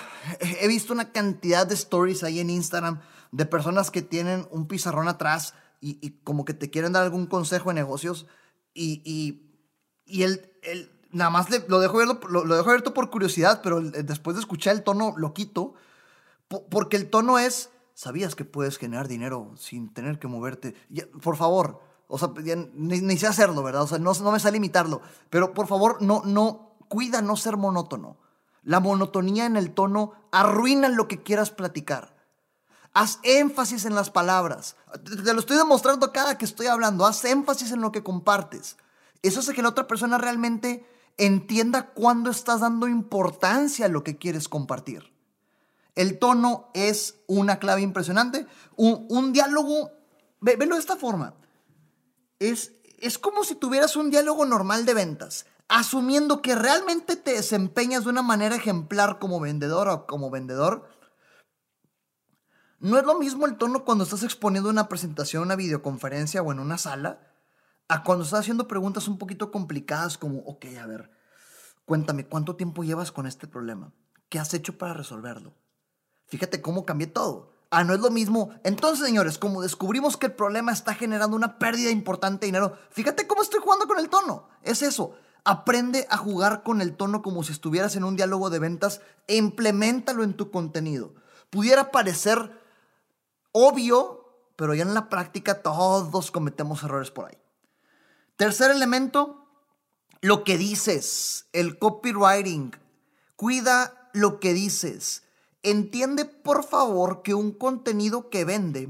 he 0.61 0.69
visto 0.69 0.93
una 0.93 1.13
cantidad 1.13 1.67
de 1.67 1.75
stories 1.75 2.23
ahí 2.23 2.41
en 2.41 2.51
Instagram 2.51 3.01
de 3.33 3.47
personas 3.47 3.91
que 3.91 4.03
tienen 4.03 4.47
un 4.51 4.67
pizarrón 4.67 5.09
atrás 5.09 5.55
y, 5.81 6.11
como 6.25 6.45
que 6.45 6.55
te 6.55 6.71
quieren 6.71 6.93
dar 6.93 7.05
algún 7.05 7.27
consejo 7.27 7.71
de 7.71 7.75
negocios 7.75 8.27
y, 8.75 9.03
y, 9.05 9.51
y 10.05 10.25
él, 10.25 10.51
nada 11.11 11.31
más 11.31 11.49
lo, 11.69 11.81
dejo 11.81 12.01
abierto, 12.01 12.29
lo, 12.29 12.43
dejo 12.45 12.69
abierto 12.69 12.95
por 12.95 13.11
curiosidad, 13.11 13.61
pero 13.63 13.81
después 13.81 14.37
de 14.37 14.41
escuchar 14.41 14.77
el 14.77 14.83
tono 14.83 15.15
lo 15.17 15.33
quito 15.33 15.75
porque 16.69 16.97
el 16.97 17.09
tono 17.09 17.39
es, 17.39 17.71
¿sabías 17.95 18.35
que 18.35 18.45
puedes 18.45 18.77
generar 18.77 19.07
dinero 19.07 19.53
sin 19.57 19.93
tener 19.93 20.19
que 20.19 20.27
moverte? 20.27 20.75
por 21.23 21.37
favor, 21.37 21.81
o 22.11 22.19
sea, 22.19 22.31
ni, 22.75 23.17
sé 23.17 23.27
hacerlo, 23.27 23.63
¿verdad? 23.63 23.83
O 23.83 23.87
sea, 23.87 23.99
no, 23.99 24.13
no 24.13 24.33
me 24.33 24.41
sale 24.41 24.57
imitarlo. 24.57 25.01
Pero 25.31 25.55
por 25.55 25.69
favor, 25.69 26.03
no, 26.03 26.23
no, 26.25 26.75
cuida 26.89 27.23
no 27.23 27.37
ser 27.37 27.57
monótono. 27.57 28.17
La 28.65 28.81
monotonía 28.81 29.47
en 29.47 29.57
el 29.57 29.73
tono 29.73 30.13
arruina 30.33 30.89
lo 30.89 31.09
que 31.09 31.23
quieras 31.23 31.51
platicar. 31.51 32.17
Haz 32.93 33.21
énfasis 33.23 33.85
en 33.85 33.95
las 33.95 34.11
palabras. 34.11 34.77
Te 35.05 35.33
lo 35.33 35.39
estoy 35.39 35.57
demostrando 35.57 36.13
cada 36.13 36.37
que 36.37 36.45
estoy 36.45 36.67
hablando. 36.67 37.07
Haz 37.07 37.25
énfasis 37.25 37.71
en 37.71 37.81
lo 37.81 37.93
que 37.93 38.03
compartes. 38.03 38.77
Eso 39.23 39.41
hace 39.41 39.55
que 39.55 39.63
la 39.63 39.69
otra 39.69 39.87
persona 39.87 40.19
realmente 40.19 40.85
entienda 41.17 41.91
cuándo 41.91 42.31
estás 42.31 42.61
dando 42.61 42.89
importancia 42.89 43.87
a 43.87 43.91
lo 43.91 44.03
que 44.03 44.19
quieres 44.19 44.49
compartir. 44.49 45.13
El 45.95 46.19
tono 46.19 46.71
es 46.75 47.21
una 47.29 47.61
clave 47.61 47.83
impresionante. 47.83 48.47
Un, 48.77 49.33
diálogo, 49.33 49.93
velo 50.41 50.75
de 50.75 50.81
esta 50.81 50.97
forma 50.97 51.35
es, 52.41 52.73
es 52.99 53.19
como 53.19 53.45
si 53.45 53.55
tuvieras 53.55 53.95
un 53.95 54.11
diálogo 54.11 54.45
normal 54.45 54.85
de 54.85 54.95
ventas, 54.95 55.47
asumiendo 55.69 56.43
que 56.43 56.57
realmente 56.57 57.15
te 57.15 57.35
desempeñas 57.35 58.05
de 58.05 58.11
una 58.11 58.23
manera 58.23 58.57
ejemplar 58.57 59.21
como 59.21 59.39
vendedor 59.39 59.89
o 59.89 60.07
como 60.07 60.31
vendedor. 60.31 60.89
No 62.81 62.99
es 62.99 63.05
lo 63.05 63.19
mismo 63.19 63.47
el 63.47 63.57
tono 63.57 63.85
cuando 63.85 64.05
estás 64.05 64.25
exponiendo 64.25 64.71
una 64.71 64.89
presentación, 64.89 65.45
una 65.45 65.55
videoconferencia 65.55 66.43
o 66.43 66.51
en 66.51 66.59
una 66.59 66.79
sala, 66.79 67.21
a 67.89 68.03
cuando 68.03 68.25
estás 68.25 68.41
haciendo 68.41 68.67
preguntas 68.67 69.07
un 69.07 69.19
poquito 69.19 69.53
complicadas 69.53 70.17
como, 70.17 70.39
ok, 70.41 70.67
a 70.81 70.87
ver, 70.87 71.11
cuéntame, 71.85 72.27
¿cuánto 72.27 72.57
tiempo 72.57 72.83
llevas 72.83 73.13
con 73.13 73.27
este 73.27 73.47
problema? 73.47 73.93
¿Qué 74.29 74.39
has 74.39 74.55
hecho 74.55 74.79
para 74.79 74.95
resolverlo? 74.95 75.55
Fíjate 76.27 76.63
cómo 76.63 76.87
cambié 76.87 77.09
todo. 77.09 77.53
Ah, 77.71 77.85
no 77.85 77.95
es 77.95 78.01
lo 78.01 78.11
mismo. 78.11 78.51
Entonces, 78.65 79.07
señores, 79.07 79.39
como 79.39 79.63
descubrimos 79.63 80.17
que 80.17 80.27
el 80.27 80.33
problema 80.33 80.73
está 80.73 80.95
generando 80.95 81.37
una 81.37 81.59
pérdida 81.59 81.91
importante 81.91 82.41
de 82.41 82.47
dinero, 82.47 82.77
fíjate 82.91 83.29
cómo 83.29 83.43
estoy 83.43 83.61
jugando 83.61 83.87
con 83.87 84.01
el 84.01 84.09
tono. 84.09 84.49
Es 84.63 84.83
eso. 84.83 85.15
Aprende 85.45 86.07
a 86.11 86.17
jugar 86.17 86.65
con 86.65 86.81
el 86.81 86.97
tono 86.97 87.23
como 87.23 87.45
si 87.45 87.53
estuvieras 87.53 87.95
en 87.95 88.05
un 88.05 88.17
diálogo 88.17 88.51
de 88.51 88.59
ventas 88.59 89.01
e 89.29 89.37
implementalo 89.37 90.25
en 90.25 90.35
tu 90.35 90.51
contenido. 90.51 91.15
Pudiera 91.49 91.93
parecer 91.93 92.61
obvio, 93.53 94.45
pero 94.57 94.75
ya 94.75 94.83
en 94.83 94.93
la 94.93 95.09
práctica 95.09 95.63
todos 95.63 96.31
cometemos 96.33 96.83
errores 96.83 97.13
por 97.13 97.27
ahí. 97.27 97.39
Tercer 98.37 98.73
elemento, 98.73 99.47
lo 100.21 100.43
que 100.43 100.59
dices, 100.59 101.47
el 101.53 101.79
copywriting. 101.79 102.73
Cuida 103.37 104.11
lo 104.13 104.41
que 104.41 104.55
dices. 104.55 105.23
Entiende 105.63 106.25
por 106.25 106.65
favor 106.65 107.23
que 107.23 107.35
un 107.35 107.53
contenido 107.53 108.31
que 108.31 108.45
vende, 108.45 108.89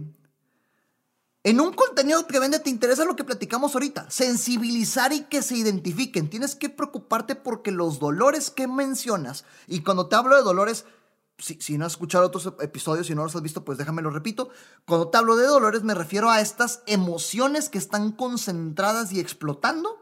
en 1.43 1.59
un 1.59 1.73
contenido 1.73 2.27
que 2.27 2.39
vende 2.39 2.59
te 2.59 2.69
interesa 2.69 3.07
lo 3.07 3.17
que 3.17 3.25
platicamos 3.25 3.75
ahorita, 3.75 4.11
sensibilizar 4.11 5.13
y 5.15 5.23
que 5.23 5.41
se 5.41 5.57
identifiquen. 5.57 6.29
Tienes 6.29 6.55
que 6.55 6.69
preocuparte 6.69 7.35
porque 7.35 7.71
los 7.71 7.99
dolores 7.99 8.51
que 8.51 8.69
mencionas, 8.69 9.45
y 9.67 9.81
cuando 9.81 10.07
te 10.07 10.17
hablo 10.17 10.37
de 10.37 10.43
dolores, 10.43 10.85
si, 11.39 11.79
no 11.79 11.87
has 11.87 11.93
escuchado 11.93 12.27
otros 12.27 12.53
episodios, 12.61 13.07
si 13.07 13.15
no 13.15 13.25
los 13.25 13.35
has 13.35 13.41
visto, 13.41 13.65
pues 13.65 13.79
déjame 13.79 14.03
lo 14.03 14.11
repito. 14.11 14.51
Cuando 14.87 15.09
te 15.09 15.17
hablo 15.17 15.37
de 15.37 15.47
dolores, 15.47 15.83
me 15.83 15.95
refiero 15.95 16.31
a 16.31 16.43
estas 16.43 16.83
emociones 16.85 17.71
que 17.71 17.79
están 17.79 18.13
concentradas 18.13 19.11
y 19.11 19.19
explotando 19.19 19.99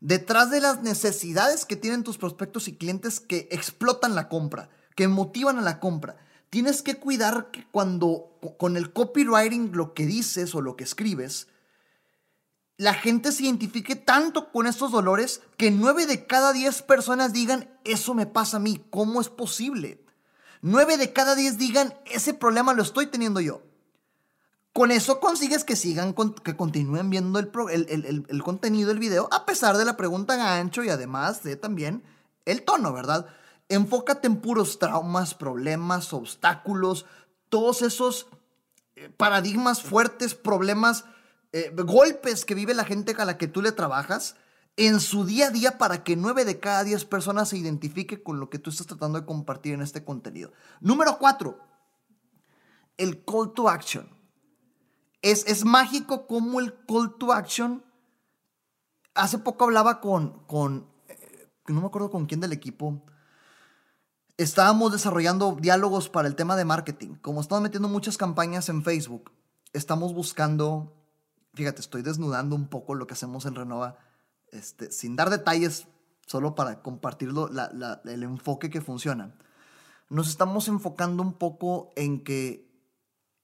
detrás 0.00 0.50
de 0.50 0.60
las 0.60 0.82
necesidades 0.82 1.64
que 1.64 1.76
tienen 1.76 2.02
tus 2.02 2.18
prospectos 2.18 2.68
y 2.68 2.76
clientes 2.76 3.20
que 3.20 3.48
explotan 3.50 4.14
la 4.14 4.28
compra 4.28 4.68
que 4.94 5.08
motivan 5.08 5.58
a 5.58 5.62
la 5.62 5.80
compra. 5.80 6.16
Tienes 6.50 6.82
que 6.82 6.96
cuidar 6.96 7.50
que 7.50 7.66
cuando 7.70 8.38
con 8.58 8.76
el 8.76 8.92
copywriting 8.92 9.72
lo 9.72 9.94
que 9.94 10.06
dices 10.06 10.54
o 10.54 10.60
lo 10.60 10.76
que 10.76 10.84
escribes, 10.84 11.48
la 12.76 12.94
gente 12.94 13.32
se 13.32 13.44
identifique 13.44 13.96
tanto 13.96 14.50
con 14.50 14.66
estos 14.66 14.90
dolores 14.90 15.40
que 15.56 15.70
nueve 15.70 16.06
de 16.06 16.26
cada 16.26 16.52
diez 16.52 16.82
personas 16.82 17.32
digan, 17.32 17.70
eso 17.84 18.12
me 18.14 18.26
pasa 18.26 18.56
a 18.56 18.60
mí, 18.60 18.84
¿cómo 18.90 19.20
es 19.20 19.28
posible? 19.28 20.04
Nueve 20.60 20.96
de 20.96 21.12
cada 21.12 21.34
diez 21.34 21.58
digan, 21.58 21.94
ese 22.06 22.34
problema 22.34 22.72
lo 22.72 22.82
estoy 22.82 23.06
teniendo 23.06 23.40
yo. 23.40 23.62
Con 24.72 24.90
eso 24.90 25.20
consigues 25.20 25.64
que 25.64 25.76
sigan, 25.76 26.14
que 26.42 26.56
continúen 26.56 27.10
viendo 27.10 27.38
el 27.38 28.42
contenido 28.42 28.88
del 28.88 28.98
video, 28.98 29.28
a 29.30 29.44
pesar 29.44 29.76
de 29.76 29.84
la 29.84 29.96
pregunta 29.96 30.36
gancho 30.36 30.82
y 30.82 30.88
además 30.88 31.42
de 31.42 31.56
también 31.56 32.02
el 32.46 32.62
tono, 32.62 32.92
¿verdad? 32.92 33.26
Enfócate 33.72 34.26
en 34.26 34.36
puros 34.36 34.78
traumas, 34.78 35.34
problemas, 35.34 36.12
obstáculos, 36.12 37.06
todos 37.48 37.80
esos 37.80 38.26
eh, 38.96 39.08
paradigmas 39.08 39.82
fuertes, 39.82 40.34
problemas, 40.34 41.06
eh, 41.52 41.72
golpes 41.74 42.44
que 42.44 42.54
vive 42.54 42.74
la 42.74 42.84
gente 42.84 43.16
a 43.16 43.24
la 43.24 43.38
que 43.38 43.48
tú 43.48 43.62
le 43.62 43.72
trabajas 43.72 44.36
en 44.76 45.00
su 45.00 45.24
día 45.24 45.46
a 45.46 45.50
día 45.50 45.78
para 45.78 46.04
que 46.04 46.16
nueve 46.16 46.44
de 46.44 46.60
cada 46.60 46.84
diez 46.84 47.06
personas 47.06 47.48
se 47.48 47.56
identifique 47.56 48.22
con 48.22 48.40
lo 48.40 48.50
que 48.50 48.58
tú 48.58 48.68
estás 48.68 48.86
tratando 48.86 49.18
de 49.18 49.24
compartir 49.24 49.72
en 49.72 49.80
este 49.80 50.04
contenido. 50.04 50.52
Número 50.80 51.16
cuatro, 51.18 51.58
el 52.98 53.24
call 53.24 53.54
to 53.54 53.70
action. 53.70 54.06
Es, 55.22 55.46
es 55.46 55.64
mágico 55.64 56.26
como 56.26 56.60
el 56.60 56.74
call 56.86 57.16
to 57.16 57.32
action. 57.32 57.82
Hace 59.14 59.38
poco 59.38 59.64
hablaba 59.64 60.02
con, 60.02 60.46
con, 60.46 60.90
eh, 61.08 61.48
no 61.68 61.80
me 61.80 61.86
acuerdo 61.86 62.10
con 62.10 62.26
quién 62.26 62.40
del 62.40 62.52
equipo, 62.52 63.02
estábamos 64.36 64.92
desarrollando 64.92 65.56
diálogos 65.60 66.08
para 66.08 66.28
el 66.28 66.34
tema 66.34 66.56
de 66.56 66.64
marketing. 66.64 67.16
Como 67.16 67.40
estamos 67.40 67.62
metiendo 67.62 67.88
muchas 67.88 68.16
campañas 68.16 68.68
en 68.68 68.82
Facebook, 68.82 69.32
estamos 69.72 70.14
buscando, 70.14 70.94
fíjate, 71.54 71.80
estoy 71.80 72.02
desnudando 72.02 72.56
un 72.56 72.68
poco 72.68 72.94
lo 72.94 73.06
que 73.06 73.14
hacemos 73.14 73.46
en 73.46 73.54
Renova, 73.54 73.98
este, 74.50 74.90
sin 74.90 75.16
dar 75.16 75.30
detalles, 75.30 75.86
solo 76.26 76.54
para 76.54 76.82
compartirlo, 76.82 77.50
el 78.04 78.22
enfoque 78.22 78.70
que 78.70 78.80
funciona. 78.80 79.34
Nos 80.08 80.28
estamos 80.28 80.68
enfocando 80.68 81.22
un 81.22 81.34
poco 81.34 81.92
en 81.96 82.22
que 82.22 82.70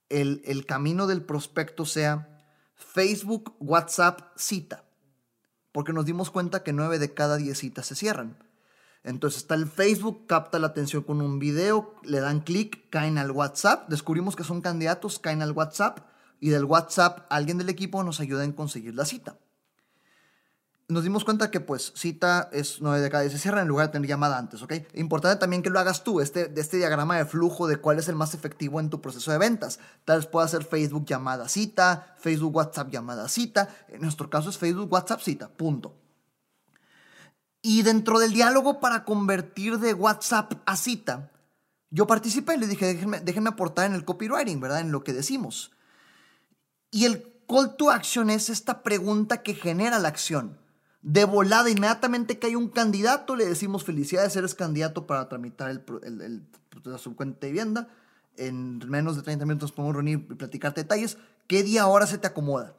el, 0.09 0.43
el 0.45 0.67
camino 0.67 1.07
del 1.07 1.23
prospecto 1.23 1.85
sea 1.85 2.29
Facebook, 2.75 3.57
WhatsApp, 3.59 4.21
cita. 4.37 4.85
Porque 5.73 5.93
nos 5.93 6.07
dimos 6.07 6.31
cuenta 6.31 6.63
que 6.63 6.73
9 6.73 6.99
de 6.99 7.15
cada 7.15 7.37
10 7.37 7.59
citas 7.59 7.87
se 7.87 7.95
cierran. 7.95 8.37
Entonces 9.05 9.43
está 9.43 9.55
el 9.55 9.67
Facebook, 9.67 10.27
capta 10.27 10.59
la 10.59 10.69
atención 10.69 11.03
con 11.03 11.21
un 11.21 11.39
video, 11.39 11.95
le 12.03 12.21
dan 12.21 12.41
clic, 12.41 12.91
caen 12.91 13.19
al 13.19 13.31
WhatsApp, 13.31 13.89
descubrimos 13.89 14.37
que 14.37 14.45
son 14.45 14.61
candidatos, 14.61 15.19
caen 15.19 15.43
al 15.43 15.53
WhatsApp 15.53 16.01
y 16.41 16.51
del 16.51 16.65
WhatsApp 16.65 17.27
alguien 17.31 17.59
del 17.59 17.69
equipo 17.69 18.03
nos 18.03 18.21
ayuda 18.21 18.45
en 18.45 18.53
conseguir 18.53 18.95
la 18.95 19.05
cita. 19.05 19.39
nos 20.89 21.05
dimos 21.05 21.25
cuenta 21.25 21.51
que 21.51 21.61
pues 21.61 21.93
cita 21.95 22.49
es 22.51 22.81
9 22.81 23.01
de 23.01 23.11
cada 23.11 23.23
10 23.23 23.35
se 23.35 23.39
cierra 23.39 23.61
en 23.61 23.69
lugar 23.69 23.87
de 23.87 23.93
tener 23.93 24.09
llamada 24.09 24.39
antes, 24.39 24.63
¿ok? 24.63 24.73
Importante 24.95 25.39
también 25.39 25.63
que 25.63 25.69
lo 25.69 25.79
hagas 25.79 26.03
tú, 26.03 26.21
este, 26.21 26.51
este 26.59 26.79
diagrama 26.79 27.19
de 27.19 27.27
flujo 27.27 27.67
de 27.67 27.77
cuál 27.77 27.99
es 27.99 28.09
el 28.09 28.17
más 28.17 28.33
efectivo 28.33 28.81
en 28.81 28.89
tu 28.89 29.03
proceso 29.03 29.31
de 29.31 29.37
ventas. 29.37 29.81
Tal 30.07 30.21
vez 30.21 30.27
pueda 30.27 30.49
ser 30.49 30.65
Facebook 30.65 31.05
llamada 31.05 31.49
cita, 31.49 32.15
Facebook 32.19 32.57
WhatsApp 32.57 32.91
llamada 32.91 33.29
cita, 33.29 33.69
en 33.89 34.01
nuestro 34.01 34.31
caso 34.31 34.49
es 34.49 34.57
Facebook 34.57 34.91
WhatsApp 34.91 35.21
cita, 35.21 35.49
punto. 35.49 35.95
Y 37.69 37.83
dentro 37.83 38.19
del 38.19 38.33
diálogo 38.33 38.81
para 38.81 39.05
convertir 39.05 39.79
de 39.79 39.93
WhatsApp 39.93 40.55
a 40.65 40.75
cita, 40.75 41.31
yo 41.91 42.07
participé 42.07 42.55
y 42.55 42.61
le 42.61 42.67
dije, 42.67 42.95
déjenme, 43.23 43.51
aportar 43.51 43.85
en 43.85 43.93
el 43.93 44.07
copywriting, 44.07 44.59
¿verdad? 44.59 44.81
En 44.81 44.91
lo 44.91 45.05
que 45.05 45.13
decimos. 45.13 45.71
Y 46.91 47.05
el 47.05 47.43
call 47.47 47.77
to 47.77 47.91
action 47.91 48.31
es 48.31 48.49
esta 48.49 48.83
pregunta 48.83 49.43
que 49.43 49.53
genera 49.53 49.99
la 49.99 50.09
acción 50.09 50.57
de 51.03 51.27
volada, 51.27 51.69
inmediatamente 51.69 52.39
que 52.39 52.47
hay 52.47 52.55
un 52.55 52.71
candidato, 52.71 53.37
le 53.37 53.45
decimos 53.45 53.85
felicidades, 53.85 54.35
eres 54.35 54.55
candidato 54.55 55.07
para 55.07 55.29
tramitar 55.29 55.69
el, 55.69 55.85
el, 56.05 56.23
el, 56.23 56.99
su 56.99 57.15
cuenta 57.17 57.41
de 57.41 57.49
vivienda. 57.49 57.89
En 58.39 58.79
menos 58.89 59.15
de 59.15 59.21
30 59.21 59.45
minutos 59.45 59.73
podemos 59.73 59.95
reunir 59.95 60.27
y 60.31 60.35
platicarte 60.37 60.85
detalles. 60.85 61.19
¿Qué 61.47 61.63
día 61.63 61.83
ahora 61.83 62.07
se 62.07 62.17
te 62.17 62.29
acomoda? 62.29 62.73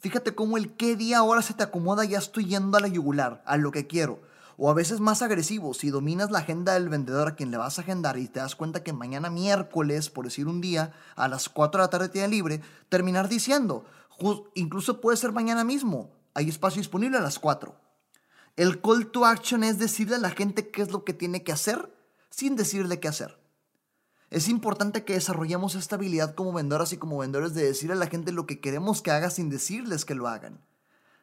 Fíjate 0.00 0.34
cómo 0.34 0.56
el 0.56 0.72
qué 0.76 0.96
día 0.96 1.18
ahora 1.18 1.42
se 1.42 1.52
te 1.52 1.62
acomoda 1.62 2.06
ya 2.06 2.18
estoy 2.18 2.46
yendo 2.46 2.78
a 2.78 2.80
la 2.80 2.88
yugular, 2.88 3.42
a 3.44 3.58
lo 3.58 3.70
que 3.70 3.86
quiero. 3.86 4.22
O 4.56 4.70
a 4.70 4.74
veces 4.74 4.98
más 4.98 5.20
agresivo, 5.20 5.74
si 5.74 5.90
dominas 5.90 6.30
la 6.30 6.38
agenda 6.38 6.72
del 6.72 6.88
vendedor 6.88 7.28
a 7.28 7.36
quien 7.36 7.50
le 7.50 7.58
vas 7.58 7.78
a 7.78 7.82
agendar 7.82 8.16
y 8.16 8.26
te 8.26 8.40
das 8.40 8.56
cuenta 8.56 8.82
que 8.82 8.94
mañana 8.94 9.28
miércoles, 9.28 10.08
por 10.08 10.24
decir 10.24 10.46
un 10.48 10.62
día, 10.62 10.94
a 11.16 11.28
las 11.28 11.50
4 11.50 11.78
de 11.78 11.86
la 11.86 11.90
tarde 11.90 12.08
tiene 12.08 12.28
libre, 12.28 12.62
terminar 12.88 13.28
diciendo, 13.28 13.84
incluso 14.54 15.02
puede 15.02 15.18
ser 15.18 15.32
mañana 15.32 15.64
mismo, 15.64 16.10
hay 16.32 16.48
espacio 16.48 16.80
disponible 16.80 17.18
a 17.18 17.22
las 17.22 17.38
4. 17.38 17.74
El 18.56 18.80
call 18.80 19.06
to 19.10 19.26
action 19.26 19.64
es 19.64 19.78
decirle 19.78 20.16
a 20.16 20.20
la 20.20 20.30
gente 20.30 20.70
qué 20.70 20.80
es 20.80 20.92
lo 20.92 21.04
que 21.04 21.12
tiene 21.12 21.42
que 21.42 21.52
hacer 21.52 21.94
sin 22.30 22.56
decirle 22.56 23.00
qué 23.00 23.08
hacer. 23.08 23.39
Es 24.30 24.48
importante 24.48 25.04
que 25.04 25.14
desarrollemos 25.14 25.74
esta 25.74 25.96
habilidad 25.96 26.34
como 26.34 26.52
vendoras 26.52 26.92
y 26.92 26.98
como 26.98 27.18
vendedores 27.18 27.52
de 27.52 27.64
decirle 27.64 27.94
a 27.94 27.98
la 27.98 28.06
gente 28.06 28.30
lo 28.30 28.46
que 28.46 28.60
queremos 28.60 29.02
que 29.02 29.10
haga 29.10 29.28
sin 29.28 29.50
decirles 29.50 30.04
que 30.04 30.14
lo 30.14 30.28
hagan. 30.28 30.60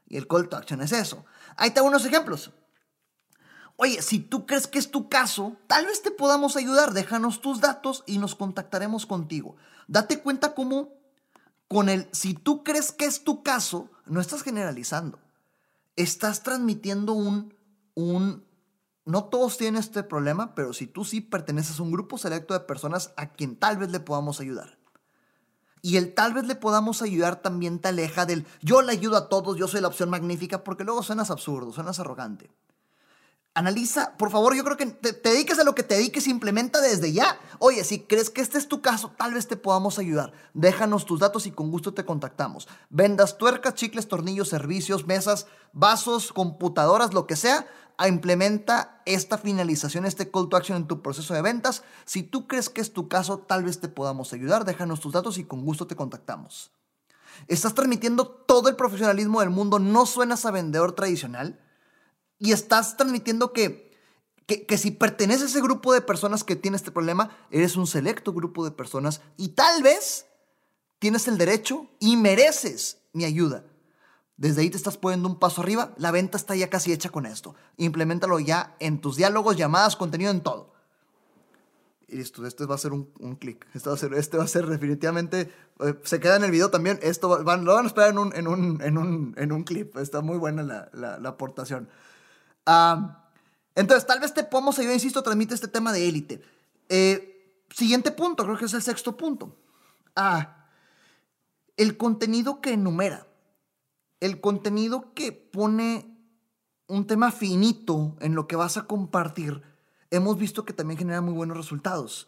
Y 0.07 0.17
el 0.17 0.27
call 0.27 0.49
to 0.49 0.57
action 0.57 0.81
es 0.81 0.91
eso. 0.91 1.25
Ahí 1.55 1.71
te 1.71 1.81
unos 1.81 2.05
ejemplos. 2.05 2.51
Oye, 3.77 4.01
si 4.01 4.19
tú 4.19 4.45
crees 4.45 4.67
que 4.67 4.79
es 4.79 4.91
tu 4.91 5.07
caso, 5.07 5.55
tal 5.67 5.85
vez 5.85 6.01
te 6.01 6.11
podamos 6.11 6.55
ayudar. 6.55 6.93
Déjanos 6.93 7.41
tus 7.41 7.61
datos 7.61 8.03
y 8.07 8.17
nos 8.17 8.35
contactaremos 8.35 9.05
contigo. 9.05 9.55
Date 9.87 10.21
cuenta 10.21 10.53
cómo 10.53 10.93
con 11.67 11.87
el, 11.87 12.09
si 12.11 12.33
tú 12.33 12.63
crees 12.63 12.91
que 12.91 13.05
es 13.05 13.23
tu 13.23 13.43
caso, 13.43 13.89
no 14.05 14.19
estás 14.19 14.41
generalizando. 14.41 15.19
Estás 15.95 16.43
transmitiendo 16.43 17.13
un, 17.13 17.53
un, 17.93 18.43
no 19.07 19.23
todos 19.23 19.57
tienen 19.57 19.79
este 19.79 20.03
problema, 20.03 20.53
pero 20.53 20.73
si 20.73 20.85
tú 20.85 21.05
sí 21.05 21.21
perteneces 21.21 21.79
a 21.79 21.83
un 21.83 21.91
grupo 21.91 22.17
selecto 22.17 22.53
de 22.53 22.59
personas 22.59 23.13
a 23.15 23.31
quien 23.31 23.55
tal 23.55 23.77
vez 23.77 23.89
le 23.89 24.01
podamos 24.01 24.41
ayudar. 24.41 24.77
Y 25.81 25.95
el 25.95 26.13
tal 26.13 26.33
vez 26.33 26.45
le 26.45 26.55
podamos 26.55 27.01
ayudar 27.01 27.41
también 27.41 27.79
te 27.79 27.87
aleja 27.87 28.25
del 28.25 28.45
yo 28.61 28.81
le 28.81 28.91
ayudo 28.91 29.15
a 29.15 29.29
todos, 29.29 29.57
yo 29.57 29.69
soy 29.69 29.79
la 29.79 29.87
opción 29.87 30.09
magnífica, 30.09 30.63
porque 30.63 30.83
luego 30.83 31.03
suenas 31.03 31.31
absurdo, 31.31 31.71
suenas 31.71 31.99
arrogante. 31.99 32.51
Analiza, 33.53 34.15
por 34.17 34.29
favor, 34.29 34.55
yo 34.55 34.63
creo 34.63 34.77
que 34.77 34.85
te, 34.85 35.13
dediques 35.13 35.57
a 35.57 35.63
lo 35.63 35.73
que 35.73 35.81
te 35.81 35.95
dediques, 35.95 36.27
implementa 36.27 36.79
desde 36.81 37.11
ya. 37.11 37.39
Oye, 37.57 37.83
si 37.83 38.01
crees 38.01 38.29
que 38.29 38.41
este 38.41 38.59
es 38.59 38.67
tu 38.67 38.81
caso, 38.81 39.13
tal 39.17 39.33
vez 39.33 39.47
te 39.47 39.55
podamos 39.55 39.97
ayudar. 39.97 40.31
Déjanos 40.53 41.05
tus 41.05 41.21
datos 41.21 41.47
y 41.47 41.51
con 41.51 41.71
gusto 41.71 41.93
te 41.93 42.05
contactamos. 42.05 42.67
Vendas 42.89 43.39
tuercas, 43.39 43.73
chicles, 43.73 44.07
tornillos, 44.07 44.49
servicios, 44.49 45.07
mesas, 45.07 45.47
vasos, 45.73 46.33
computadoras, 46.33 47.15
lo 47.15 47.25
que 47.25 47.35
sea. 47.35 47.65
Implementa 48.05 49.01
esta 49.05 49.39
finalización, 49.39 50.05
este 50.05 50.29
call 50.29 50.49
to 50.49 50.57
action 50.57 50.77
en 50.77 50.87
tu 50.87 51.01
proceso 51.01 51.33
de 51.33 51.41
ventas. 51.41 51.83
Si 52.05 52.21
tú 52.21 52.47
crees 52.47 52.69
que 52.69 52.81
es 52.81 52.93
tu 52.93 53.07
caso, 53.07 53.39
tal 53.39 53.63
vez 53.63 53.79
te 53.79 53.87
podamos 53.87 54.33
ayudar. 54.33 54.65
Déjanos 54.65 54.99
tus 54.99 55.13
datos 55.13 55.39
y 55.39 55.45
con 55.45 55.65
gusto 55.65 55.87
te 55.87 55.95
contactamos. 55.95 56.71
Estás 57.47 57.73
transmitiendo 57.73 58.27
todo 58.27 58.69
el 58.69 58.75
profesionalismo 58.75 59.39
del 59.39 59.49
mundo. 59.49 59.79
No 59.79 60.05
suenas 60.05 60.45
a 60.45 60.51
vendedor 60.51 60.93
tradicional 60.93 61.59
y 62.37 62.51
estás 62.51 62.97
transmitiendo 62.97 63.51
que, 63.51 63.97
que, 64.45 64.77
si 64.77 64.91
perteneces 64.91 65.43
a 65.43 65.45
ese 65.47 65.61
grupo 65.61 65.91
de 65.93 66.01
personas 66.01 66.43
que 66.43 66.55
tiene 66.55 66.77
este 66.77 66.91
problema, 66.91 67.35
eres 67.49 67.75
un 67.75 67.87
selecto 67.87 68.31
grupo 68.31 68.63
de 68.63 68.71
personas 68.71 69.21
y 69.37 69.49
tal 69.49 69.81
vez 69.81 70.27
tienes 70.99 71.27
el 71.27 71.37
derecho 71.37 71.87
y 71.99 72.15
mereces 72.15 72.99
mi 73.13 73.25
ayuda. 73.25 73.65
Desde 74.37 74.61
ahí 74.61 74.69
te 74.69 74.77
estás 74.77 74.97
poniendo 74.97 75.27
un 75.27 75.39
paso 75.39 75.61
arriba, 75.61 75.93
la 75.97 76.11
venta 76.11 76.37
está 76.37 76.55
ya 76.55 76.69
casi 76.69 76.93
hecha 76.93 77.09
con 77.09 77.25
esto. 77.25 77.55
Implementalo 77.77 78.39
ya 78.39 78.75
en 78.79 79.01
tus 79.01 79.15
diálogos, 79.15 79.57
llamadas, 79.57 79.95
contenido, 79.95 80.31
en 80.31 80.41
todo. 80.41 80.73
Y 82.07 82.17
listo, 82.17 82.45
este 82.45 82.65
va 82.65 82.75
a 82.75 82.77
ser 82.77 82.93
un, 82.93 83.09
un 83.19 83.35
clic. 83.35 83.67
Este 83.73 83.89
va 83.89 83.95
a 83.95 83.97
ser, 83.97 84.13
este 84.13 84.37
va 84.37 84.43
a 84.43 84.47
ser 84.47 84.67
definitivamente. 84.67 85.51
Eh, 85.79 85.99
se 86.03 86.19
queda 86.19 86.37
en 86.37 86.43
el 86.43 86.51
video 86.51 86.69
también. 86.69 86.99
Esto 87.01 87.39
lo 87.39 87.43
van 87.43 87.67
a 87.67 87.87
esperar 87.87 88.11
en 88.11 88.19
un, 88.19 88.35
en 88.35 88.47
un, 88.47 88.81
en 88.81 88.97
un, 88.97 89.35
en 89.37 89.51
un 89.51 89.63
clip. 89.63 89.97
Está 89.97 90.21
muy 90.21 90.37
buena 90.37 90.63
la, 90.63 90.89
la, 90.93 91.19
la 91.19 91.29
aportación 91.29 91.89
entonces, 93.75 94.05
tal 94.05 94.19
vez 94.19 94.33
te 94.33 94.43
podemos 94.43 94.77
ayudar, 94.79 94.95
insisto, 94.95 95.23
transmite 95.23 95.53
este 95.53 95.67
tema 95.67 95.93
de 95.93 96.07
élite. 96.07 96.41
Eh, 96.89 97.63
siguiente 97.69 98.11
punto, 98.11 98.43
creo 98.43 98.57
que 98.57 98.65
es 98.65 98.73
el 98.73 98.81
sexto 98.81 99.15
punto. 99.15 99.55
Ah, 100.15 100.65
el 101.77 101.95
contenido 101.95 102.59
que 102.59 102.73
enumera. 102.73 103.26
El 104.19 104.41
contenido 104.41 105.13
que 105.13 105.31
pone 105.31 106.17
un 106.87 107.05
tema 107.05 107.31
finito 107.31 108.15
en 108.21 108.35
lo 108.35 108.47
que 108.47 108.55
vas 108.55 108.77
a 108.77 108.85
compartir, 108.85 109.61
hemos 110.09 110.37
visto 110.37 110.65
que 110.65 110.73
también 110.73 110.97
genera 110.97 111.21
muy 111.21 111.33
buenos 111.33 111.57
resultados. 111.57 112.27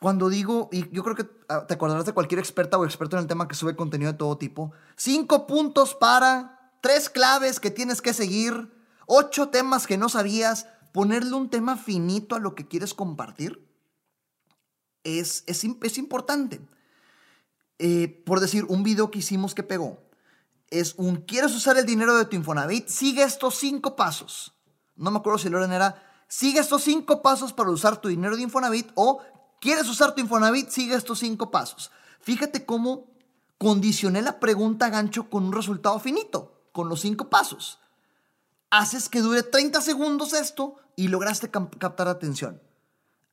Cuando 0.00 0.28
digo, 0.28 0.68
y 0.72 0.90
yo 0.90 1.04
creo 1.04 1.14
que 1.14 1.26
ah, 1.48 1.66
te 1.66 1.74
acordarás 1.74 2.04
de 2.04 2.12
cualquier 2.12 2.40
experta 2.40 2.76
o 2.76 2.84
experto 2.84 3.16
en 3.16 3.22
el 3.22 3.28
tema 3.28 3.46
que 3.46 3.54
sube 3.54 3.76
contenido 3.76 4.12
de 4.12 4.18
todo 4.18 4.36
tipo, 4.36 4.72
cinco 4.96 5.46
puntos 5.46 5.94
para, 5.94 6.72
tres 6.80 7.08
claves 7.08 7.60
que 7.60 7.70
tienes 7.70 8.02
que 8.02 8.12
seguir, 8.12 8.72
ocho 9.06 9.48
temas 9.50 9.86
que 9.86 9.96
no 9.96 10.08
sabías, 10.08 10.66
ponerle 10.92 11.34
un 11.34 11.48
tema 11.48 11.76
finito 11.76 12.34
a 12.34 12.40
lo 12.40 12.54
que 12.54 12.66
quieres 12.66 12.94
compartir 12.94 13.68
es, 15.04 15.44
es, 15.46 15.64
es 15.64 15.98
importante. 15.98 16.60
Eh, 17.78 18.22
por 18.26 18.40
decir, 18.40 18.64
un 18.68 18.82
video 18.82 19.10
que 19.10 19.20
hicimos 19.20 19.54
que 19.54 19.62
pegó 19.62 20.00
es 20.72 20.94
un, 20.96 21.16
¿quieres 21.16 21.54
usar 21.54 21.76
el 21.76 21.86
dinero 21.86 22.16
de 22.16 22.24
tu 22.24 22.36
Infonavit? 22.36 22.88
Sigue 22.88 23.22
estos 23.22 23.56
cinco 23.56 23.94
pasos. 23.94 24.54
No 24.96 25.10
me 25.10 25.18
acuerdo 25.18 25.38
si 25.38 25.48
el 25.48 25.54
orden 25.54 25.72
era, 25.72 26.02
sigue 26.28 26.60
estos 26.60 26.82
cinco 26.82 27.22
pasos 27.22 27.52
para 27.52 27.70
usar 27.70 28.00
tu 28.00 28.08
dinero 28.08 28.36
de 28.36 28.42
Infonavit 28.42 28.90
o 28.94 29.20
¿quieres 29.60 29.88
usar 29.88 30.14
tu 30.14 30.20
Infonavit? 30.20 30.70
Sigue 30.70 30.94
estos 30.94 31.18
cinco 31.18 31.50
pasos. 31.50 31.90
Fíjate 32.20 32.64
cómo 32.64 33.06
condicioné 33.58 34.22
la 34.22 34.40
pregunta 34.40 34.88
gancho 34.88 35.30
con 35.30 35.44
un 35.44 35.52
resultado 35.52 35.98
finito, 35.98 36.52
con 36.72 36.88
los 36.88 37.00
cinco 37.00 37.30
pasos 37.30 37.78
haces 38.72 39.10
que 39.10 39.20
dure 39.20 39.42
30 39.42 39.82
segundos 39.82 40.32
esto 40.32 40.76
y 40.96 41.08
lograste 41.08 41.50
captar 41.50 42.08
atención. 42.08 42.60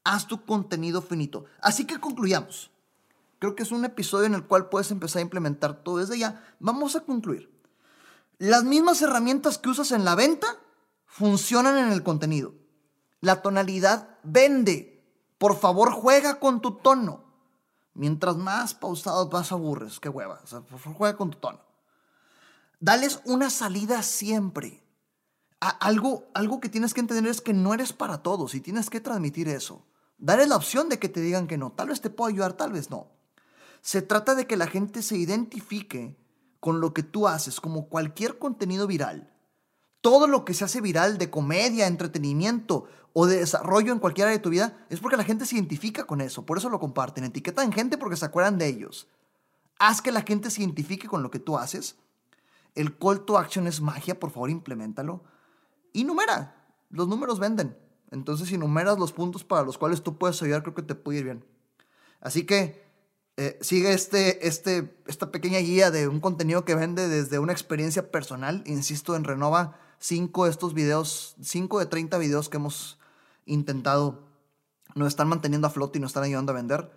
Haz 0.04 0.28
tu 0.28 0.44
contenido 0.44 1.02
finito. 1.02 1.46
Así 1.62 1.86
que 1.86 2.00
concluyamos. 2.00 2.72
Creo 3.40 3.56
que 3.56 3.64
es 3.64 3.72
un 3.72 3.86
episodio 3.86 4.26
en 4.26 4.36
el 4.36 4.46
cual 4.46 4.70
puedes 4.70 4.92
empezar 4.92 5.20
a 5.20 5.24
implementar 5.24 5.84
todo 5.84 5.98
desde 5.98 6.20
ya. 6.20 6.44
Vamos 6.60 6.96
a 6.96 7.02
concluir. 7.02 7.50
Las 8.38 8.64
mismas 8.64 9.02
herramientas 9.02 9.58
que 9.58 9.70
usas 9.70 9.92
en 9.92 10.06
la 10.06 10.16
venta 10.16 10.58
funcionan 11.06 11.78
en 11.78 11.92
el 11.92 12.04
contenido. 12.04 12.54
La 13.22 13.42
tonalidad 13.42 14.18
vende. 14.24 15.04
Por 15.38 15.58
favor, 15.58 15.92
juega 15.92 16.40
con 16.40 16.62
tu 16.62 16.72
tono. 16.72 17.24
Mientras 17.94 18.38
más 18.38 18.74
pausados 18.74 19.32
más 19.32 19.52
aburres. 19.52 20.00
Qué 20.00 20.10
hueva. 20.10 20.40
por 20.40 20.80
favor, 20.80 20.98
juega 20.98 21.18
con 21.18 21.32
tu 21.32 21.38
tono. 21.40 21.60
Dales 22.80 23.22
una 23.26 23.50
salida 23.50 24.04
siempre 24.04 24.84
algo, 25.60 26.30
algo 26.34 26.60
que 26.60 26.70
tienes 26.70 26.94
que 26.94 27.02
entender 27.02 27.30
es 27.30 27.42
que 27.42 27.54
no 27.54 27.74
eres 27.74 27.94
para 27.94 28.20
todos 28.20 28.56
y 28.56 28.62
tienes 28.62 28.90
que 28.90 29.02
transmitir 29.02 29.50
eso. 29.50 29.86
Darles 30.18 30.48
la 30.48 30.56
opción 30.56 30.90
de 30.90 31.00
que 31.00 31.10
te 31.10 31.22
digan 31.22 31.48
que 31.48 31.58
no. 31.58 31.72
Tal 31.72 31.90
vez 31.90 32.02
te 32.02 32.10
puedo 32.10 32.30
ayudar, 32.30 32.54
tal 32.54 32.72
vez 32.72 32.90
no. 32.90 33.08
Se 33.82 34.02
trata 34.02 34.36
de 34.36 34.48
que 34.48 34.58
la 34.58 34.68
gente 34.68 35.02
se 35.02 35.18
identifique 35.18 36.18
con 36.60 36.82
lo 36.82 36.94
que 36.94 37.04
tú 37.04 37.28
haces, 37.28 37.62
como 37.62 37.88
cualquier 37.88 38.38
contenido 38.38 38.88
viral. 38.88 39.32
Todo 40.02 40.28
lo 40.28 40.46
que 40.46 40.54
se 40.54 40.64
hace 40.64 40.82
viral 40.82 41.18
de 41.18 41.30
comedia, 41.30 41.88
entretenimiento 41.88 42.88
o 43.14 43.26
de 43.26 43.38
desarrollo 43.38 43.92
en 43.92 44.00
cualquier 44.00 44.28
área 44.28 44.38
de 44.38 44.44
tu 44.44 44.50
vida 44.50 44.86
es 44.90 45.00
porque 45.00 45.18
la 45.18 45.24
gente 45.24 45.46
se 45.46 45.56
identifica 45.56 46.06
con 46.06 46.22
eso. 46.22 46.46
Por 46.46 46.58
eso 46.58 46.70
lo 46.70 46.80
comparten. 46.80 47.26
Etiquetan 47.26 47.72
gente 47.72 47.98
porque 47.98 48.16
se 48.16 48.26
acuerdan 48.26 48.58
de 48.58 48.68
ellos. 48.68 49.08
Haz 49.78 50.02
que 50.02 50.12
la 50.12 50.22
gente 50.22 50.52
se 50.52 50.62
identifique 50.62 51.08
con 51.08 51.24
lo 51.24 51.32
que 51.32 51.40
tú 51.40 51.58
haces. 51.58 51.98
El 52.76 52.98
call 52.98 53.26
to 53.26 53.38
action 53.38 53.68
es 53.68 53.82
magia, 53.82 54.20
por 54.20 54.32
favor, 54.32 54.50
implementalo 54.50 55.24
y 55.92 56.04
numera. 56.04 56.56
Los 56.90 57.08
números 57.08 57.40
venden. 57.40 57.78
Entonces, 58.12 58.48
si 58.50 58.58
numeras 58.58 58.98
los 58.98 59.14
puntos 59.14 59.44
para 59.44 59.64
los 59.64 59.78
cuales 59.78 60.02
tú 60.02 60.18
puedes 60.18 60.42
ayudar, 60.42 60.64
creo 60.64 60.76
que 60.76 60.82
te 60.82 60.96
puede 60.96 61.20
ir 61.20 61.26
bien. 61.26 61.46
Así 62.22 62.46
que 62.46 62.89
eh, 63.42 63.58
sigue 63.62 63.94
este, 63.94 64.50
este, 64.50 64.94
esta 65.08 65.32
pequeña 65.32 65.60
guía 65.60 65.92
de 65.92 66.10
un 66.10 66.20
contenido 66.20 66.66
que 66.66 66.76
vende 66.76 67.08
desde 67.08 67.40
una 67.40 67.54
experiencia 67.54 68.12
personal. 68.12 68.64
Insisto, 68.66 69.16
en 69.16 69.24
Renova 69.24 69.80
5 70.00 70.44
de 70.44 70.52
estos 70.52 70.74
videos, 70.74 71.38
5 71.42 71.80
de 71.80 71.86
30 71.86 72.18
videos 72.18 72.50
que 72.50 72.58
hemos 72.58 73.00
intentado, 73.46 74.28
nos 74.94 75.08
están 75.08 75.30
manteniendo 75.30 75.68
a 75.68 75.70
flote 75.70 76.00
y 76.00 76.02
nos 76.02 76.10
están 76.10 76.26
ayudando 76.26 76.52
a 76.52 76.56
vender. 76.56 76.92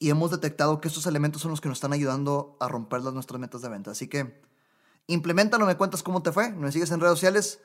Y 0.00 0.10
hemos 0.10 0.32
detectado 0.32 0.80
que 0.80 0.88
estos 0.88 1.06
elementos 1.06 1.42
son 1.42 1.52
los 1.52 1.60
que 1.60 1.68
nos 1.68 1.78
están 1.78 1.92
ayudando 1.92 2.56
a 2.58 2.66
romper 2.66 3.02
las 3.02 3.14
nuestras 3.14 3.40
metas 3.40 3.62
de 3.62 3.68
venta. 3.68 3.92
Así 3.92 4.08
que 4.08 4.42
implementalo, 5.06 5.64
me 5.64 5.76
cuentas 5.76 6.02
cómo 6.02 6.24
te 6.24 6.32
fue, 6.32 6.50
me 6.50 6.72
sigues 6.72 6.90
en 6.90 6.98
redes 6.98 7.12
sociales 7.12 7.60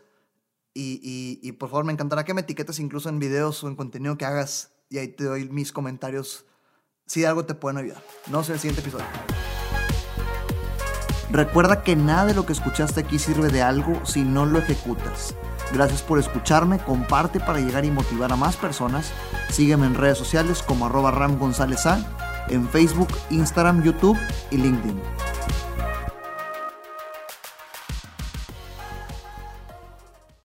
y, 0.72 1.00
y, 1.02 1.40
y 1.42 1.54
por 1.54 1.70
favor 1.70 1.86
me 1.86 1.94
encantará 1.94 2.26
que 2.26 2.36
me 2.36 2.42
etiquetes 2.42 2.78
incluso 2.78 3.10
en 3.10 3.18
videos 3.18 3.64
o 3.64 3.70
en 3.70 3.76
contenido 3.76 4.20
que 4.20 4.26
hagas 4.26 4.70
y 4.88 5.00
ahí 5.00 5.08
te 5.08 5.24
doy 5.24 5.50
mis 5.50 5.72
comentarios 5.72 6.46
si 7.06 7.26
algo 7.26 7.46
te 7.46 7.56
pueden 7.56 7.78
ayudar. 7.78 8.02
Nos 8.28 8.32
vemos 8.32 8.50
en 8.50 8.54
el 8.54 8.60
siguiente 8.60 8.82
episodio. 8.82 9.06
Recuerda 11.32 11.84
que 11.84 11.96
nada 11.96 12.26
de 12.26 12.36
lo 12.36 12.46
que 12.46 12.54
escuchaste 12.54 13.00
aquí 13.00 13.18
sirve 13.18 13.50
de 13.50 13.64
algo 13.64 14.06
si 14.06 14.22
no 14.24 14.46
lo 14.46 14.60
ejecutas. 14.60 15.36
Gracias 15.74 16.04
por 16.04 16.20
escucharme, 16.20 16.78
comparte 16.78 17.40
para 17.40 17.60
llegar 17.60 17.86
y 17.86 17.92
motivar 17.92 18.32
a 18.32 18.36
más 18.36 18.56
personas. 18.56 19.12
Sígueme 19.50 19.88
en 19.88 19.96
redes 19.96 20.20
sociales 20.20 20.62
como 20.62 20.86
arroba 20.86 21.10
Ram 21.10 21.40
en 22.50 22.70
Facebook, 22.70 23.10
Instagram, 23.32 23.82
YouTube 23.84 24.18
y 24.52 24.58
LinkedIn. 24.58 25.02